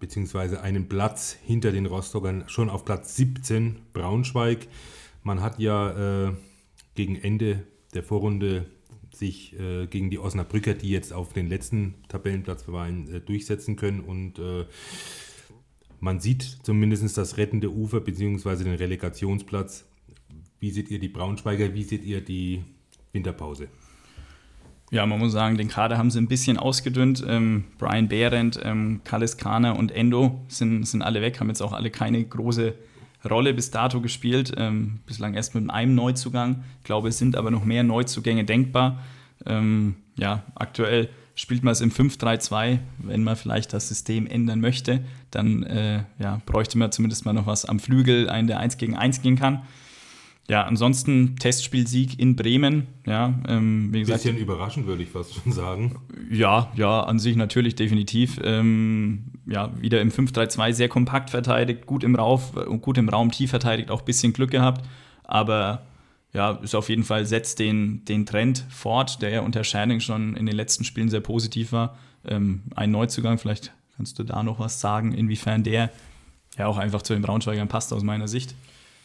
[0.00, 0.56] bzw.
[0.56, 4.66] einen Platz hinter den Rostockern, schon auf Platz 17 Braunschweig.
[5.22, 6.32] Man hat ja äh,
[6.94, 7.62] gegen Ende
[7.94, 8.66] der Vorrunde
[9.14, 14.00] sich äh, gegen die Osnabrücker, die jetzt auf den letzten Tabellenplatz verweilen, äh, durchsetzen können
[14.00, 14.64] und äh,
[16.00, 18.64] man sieht zumindest das rettende Ufer bzw.
[18.64, 19.84] den Relegationsplatz.
[20.58, 21.74] Wie seht ihr die Braunschweiger?
[21.74, 22.64] Wie seht ihr die
[23.12, 23.68] Winterpause?
[24.92, 27.24] Ja, man muss sagen, den Kader haben sie ein bisschen ausgedünnt.
[27.26, 31.72] Ähm, Brian Behrendt, ähm, Kalis Kana und Endo sind, sind alle weg, haben jetzt auch
[31.72, 32.74] alle keine große
[33.28, 34.52] Rolle bis dato gespielt.
[34.58, 36.62] Ähm, bislang erst mit einem Neuzugang.
[36.80, 38.98] Ich glaube, es sind aber noch mehr Neuzugänge denkbar.
[39.46, 42.78] Ähm, ja, aktuell spielt man es im 5-3-2.
[42.98, 47.46] Wenn man vielleicht das System ändern möchte, dann äh, ja, bräuchte man zumindest mal noch
[47.46, 49.62] was am Flügel, einen, der 1 gegen 1 gehen kann.
[50.48, 52.88] Ja, ansonsten Testspielsieg in Bremen.
[53.06, 56.00] Ja, ähm, wie gesagt, Bisschen überraschend, würde ich fast schon sagen.
[56.30, 58.40] Ja, ja, an sich natürlich definitiv.
[58.42, 63.08] Ähm, ja, wieder im 5-3-2 sehr kompakt verteidigt, gut im Raum und äh, gut im
[63.08, 64.84] Raum tief verteidigt, auch ein bisschen Glück gehabt.
[65.24, 65.82] Aber
[66.32, 70.34] ja, ist auf jeden Fall setzt den, den Trend fort, der ja unter Scherning schon
[70.34, 71.96] in den letzten Spielen sehr positiv war.
[72.26, 75.90] Ähm, ein Neuzugang, vielleicht kannst du da noch was sagen, inwiefern der
[76.58, 78.54] ja auch einfach zu den Braunschweigern passt aus meiner Sicht.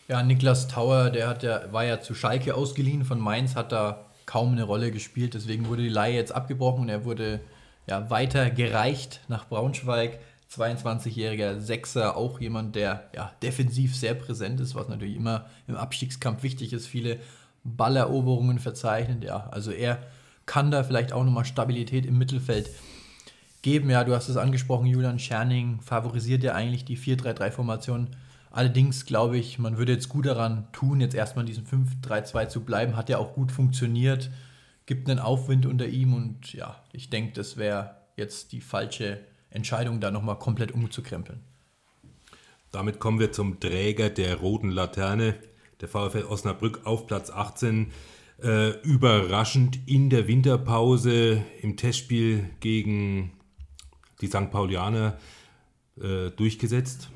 [0.08, 4.06] Ja, Niklas Tauer, der hat ja, war ja zu Schalke ausgeliehen, von Mainz hat da
[4.26, 7.42] kaum eine Rolle gespielt, deswegen wurde die Leihe jetzt abgebrochen und er wurde
[7.88, 10.20] ja, weiter gereicht nach Braunschweig.
[10.50, 16.42] 22-jähriger Sechser, auch jemand, der ja, defensiv sehr präsent ist, was natürlich immer im Abstiegskampf
[16.42, 17.20] wichtig ist, viele
[17.66, 19.26] Balleroberungen verzeichnet.
[19.26, 20.00] Ja, also er
[20.46, 22.70] kann da vielleicht auch nochmal Stabilität im Mittelfeld
[23.62, 23.90] geben.
[23.90, 28.08] Ja, du hast es angesprochen, Julian Scherning favorisiert ja eigentlich die 4-3-3-Formation
[28.58, 32.62] Allerdings glaube ich, man würde jetzt gut daran tun, jetzt erstmal in diesem 5-3-2 zu
[32.62, 32.96] bleiben.
[32.96, 34.32] Hat ja auch gut funktioniert,
[34.88, 39.20] gibt einen Aufwind unter ihm und ja, ich denke, das wäre jetzt die falsche
[39.52, 41.40] Entscheidung, da nochmal komplett umzukrempeln.
[42.72, 45.36] Damit kommen wir zum Träger der roten Laterne,
[45.80, 47.92] der VfL Osnabrück auf Platz 18.
[48.42, 53.34] Äh, überraschend in der Winterpause im Testspiel gegen
[54.20, 54.50] die St.
[54.50, 55.20] Paulianer
[56.02, 57.12] äh, durchgesetzt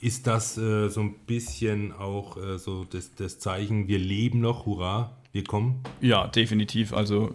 [0.00, 4.66] ist das äh, so ein bisschen auch äh, so das, das, Zeichen, wir leben noch,
[4.66, 5.16] hurra?
[5.32, 5.80] wir kommen?
[6.00, 6.92] Ja, definitiv.
[6.92, 7.34] Also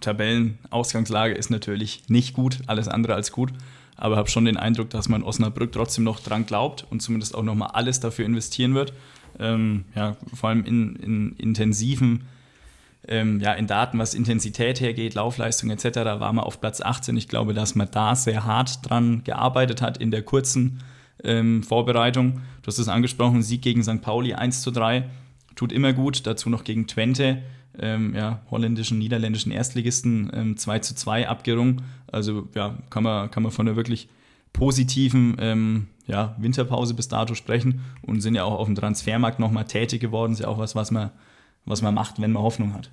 [0.00, 3.52] Tabellenausgangslage ist natürlich nicht gut, alles andere als gut.
[3.96, 7.44] Aber habe schon den Eindruck, dass man Osnabrück trotzdem noch dran glaubt und zumindest auch
[7.44, 8.92] nochmal alles dafür investieren wird.
[9.38, 12.24] Ähm, ja, vor allem in, in intensiven,
[13.06, 17.16] ähm, ja, in Daten, was Intensität hergeht, Laufleistung etc., war man auf Platz 18.
[17.16, 20.80] Ich glaube, dass man da sehr hart dran gearbeitet hat in der kurzen
[21.24, 22.40] ähm, Vorbereitung.
[22.62, 24.00] Du hast es angesprochen, Sieg gegen St.
[24.02, 25.08] Pauli 1 zu 3,
[25.56, 26.26] tut immer gut.
[26.26, 27.42] Dazu noch gegen Twente
[27.78, 31.82] ähm, ja, holländischen, niederländischen Erstligisten ähm, 2 zu 2 abgerungen.
[32.06, 34.08] Also ja, kann man, kann man von einer wirklich
[34.52, 39.64] positiven ähm, ja, Winterpause bis dato sprechen und sind ja auch auf dem Transfermarkt nochmal
[39.64, 40.32] tätig geworden.
[40.32, 41.10] Ist ja auch was, was man,
[41.64, 42.90] was man macht, wenn man Hoffnung hat.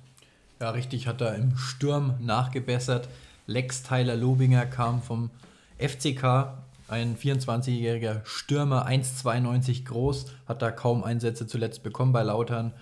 [0.60, 3.08] Ja, richtig, hat er im Sturm nachgebessert.
[3.46, 5.30] Lex Tyler Lobinger kam vom
[5.78, 6.54] FCK,
[6.92, 12.74] ein 24-jähriger Stürmer, 1,92 groß, hat da kaum Einsätze zuletzt bekommen bei Lautern.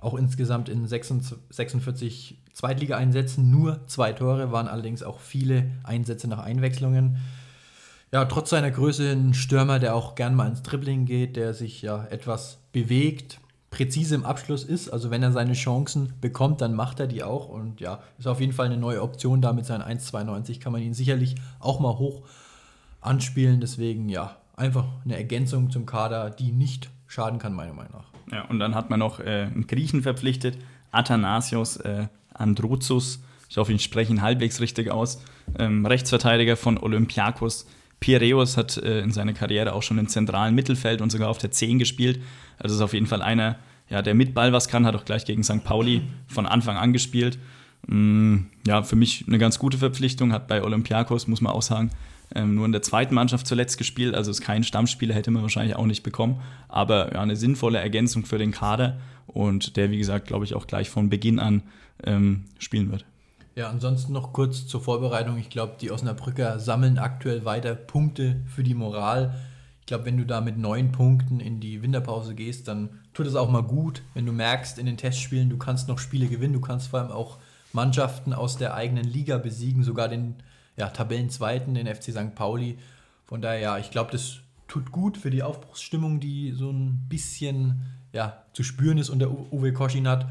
[0.00, 7.16] Auch insgesamt in 46 Zweitliga-Einsätzen nur zwei Tore, waren allerdings auch viele Einsätze nach Einwechslungen.
[8.12, 11.82] Ja, trotz seiner Größe ein Stürmer, der auch gern mal ins Dribbling geht, der sich
[11.82, 13.40] ja etwas bewegt,
[13.70, 14.90] präzise im Abschluss ist.
[14.90, 17.48] Also wenn er seine Chancen bekommt, dann macht er die auch.
[17.48, 19.40] Und ja, ist auf jeden Fall eine neue Option.
[19.40, 22.22] Da mit seinen 1,92 kann man ihn sicherlich auch mal hoch
[23.08, 23.60] anspielen.
[23.60, 28.32] Deswegen ja, einfach eine Ergänzung zum Kader, die nicht schaden kann, meiner Meinung nach.
[28.32, 30.58] Ja, und dann hat man noch äh, einen Griechen verpflichtet,
[30.92, 33.20] Athanasios äh, Androuzos.
[33.48, 35.22] Ich hoffe, ich spreche ihn halbwegs richtig aus.
[35.58, 37.66] Ähm, Rechtsverteidiger von Olympiakos.
[38.00, 41.50] Piräus hat äh, in seiner Karriere auch schon im zentralen Mittelfeld und sogar auf der
[41.50, 42.22] 10 gespielt.
[42.58, 43.56] Also ist auf jeden Fall einer,
[43.88, 45.64] ja, der mit Ball was kann, hat auch gleich gegen St.
[45.64, 47.38] Pauli von Anfang an gespielt.
[47.86, 51.90] Mm, ja, für mich eine ganz gute Verpflichtung, hat bei Olympiakos, muss man auch sagen,
[52.34, 55.76] ähm, nur in der zweiten Mannschaft zuletzt gespielt, also ist kein Stammspieler, hätte man wahrscheinlich
[55.76, 60.26] auch nicht bekommen, aber ja, eine sinnvolle Ergänzung für den Kader und der, wie gesagt,
[60.26, 61.62] glaube ich, auch gleich von Beginn an
[62.04, 63.04] ähm, spielen wird.
[63.54, 65.36] Ja, ansonsten noch kurz zur Vorbereitung.
[65.36, 69.34] Ich glaube, die Osnabrücker sammeln aktuell weiter Punkte für die Moral.
[69.80, 73.34] Ich glaube, wenn du da mit neun Punkten in die Winterpause gehst, dann tut es
[73.34, 76.60] auch mal gut, wenn du merkst in den Testspielen, du kannst noch Spiele gewinnen, du
[76.60, 77.38] kannst vor allem auch
[77.72, 80.36] Mannschaften aus der eigenen Liga besiegen, sogar den
[80.78, 82.34] ja, Tabellenzweiten, den FC St.
[82.34, 82.78] Pauli.
[83.26, 87.82] Von daher, ja, ich glaube, das tut gut für die Aufbruchsstimmung, die so ein bisschen
[88.12, 90.26] ja, zu spüren ist unter Uwe Koschin hat.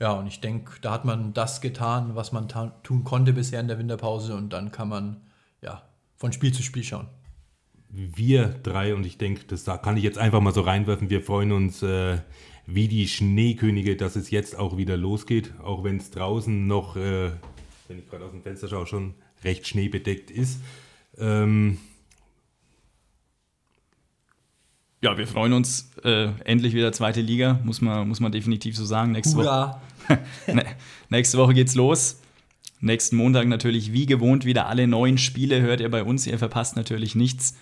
[0.00, 2.48] Ja, und ich denke, da hat man das getan, was man
[2.82, 5.20] tun konnte bisher in der Winterpause und dann kann man
[5.62, 5.82] ja
[6.16, 7.08] von Spiel zu Spiel schauen.
[7.88, 11.52] Wir drei, und ich denke, das kann ich jetzt einfach mal so reinwerfen, wir freuen
[11.52, 12.18] uns äh,
[12.66, 17.30] wie die Schneekönige, dass es jetzt auch wieder losgeht, auch wenn es draußen noch, äh,
[17.86, 19.14] wenn ich gerade aus dem Fenster schaue, schon
[19.44, 20.60] recht schneebedeckt ist.
[21.18, 21.78] Ähm
[25.02, 28.84] ja, wir freuen uns äh, endlich wieder zweite Liga, muss man, muss man definitiv so
[28.84, 29.12] sagen.
[29.12, 29.76] Nächste Woche,
[30.46, 30.64] ne,
[31.10, 32.20] nächste Woche geht's los.
[32.80, 36.26] Nächsten Montag natürlich wie gewohnt wieder alle neuen Spiele hört ihr bei uns.
[36.26, 37.56] Ihr verpasst natürlich nichts.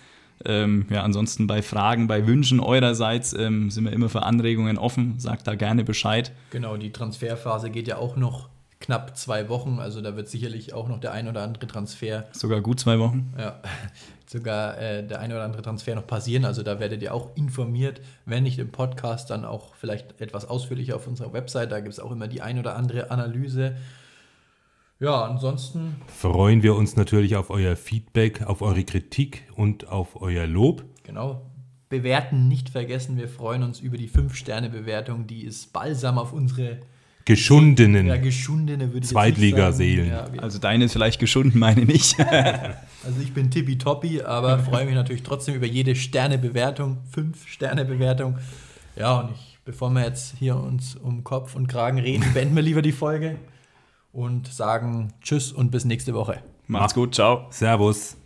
[0.45, 5.19] Ähm, ja, ansonsten bei Fragen, bei Wünschen eurerseits ähm, sind wir immer für Anregungen offen.
[5.19, 6.33] Sagt da gerne Bescheid.
[6.49, 8.49] Genau, die Transferphase geht ja auch noch
[8.83, 9.79] knapp zwei Wochen.
[9.79, 12.25] Also da wird sicherlich auch noch der ein oder andere Transfer.
[12.33, 13.33] Sogar gut zwei Wochen.
[13.37, 13.61] Ja,
[14.27, 16.45] sogar äh, der ein oder andere Transfer noch passieren.
[16.45, 18.01] Also da werdet ihr auch informiert.
[18.25, 21.71] Wenn nicht im Podcast, dann auch vielleicht etwas ausführlicher auf unserer Website.
[21.71, 23.75] Da gibt es auch immer die ein oder andere Analyse.
[24.99, 25.95] Ja, ansonsten.
[26.07, 30.83] Freuen wir uns natürlich auf euer Feedback, auf eure Kritik und auf euer Lob.
[31.03, 31.49] Genau.
[31.87, 33.17] Bewerten nicht vergessen.
[33.17, 35.27] Wir freuen uns über die 5-Sterne-Bewertung.
[35.27, 36.79] Die ist balsam auf unsere
[37.25, 40.09] geschundenen ja, geschundene würde ich Zweitligaseelen.
[40.09, 42.19] Ja, also deine ist vielleicht geschunden, meine nicht.
[43.03, 48.37] also ich bin tippitoppi, aber freue mich natürlich trotzdem über jede Sternebewertung, fünf Sternebewertung.
[48.95, 52.63] Ja, und ich, bevor wir jetzt hier uns um Kopf und Kragen reden, beenden wir
[52.63, 53.37] lieber die Folge
[54.11, 56.43] und sagen Tschüss und bis nächste Woche.
[56.67, 57.47] Macht's gut, ciao.
[57.49, 58.17] Servus.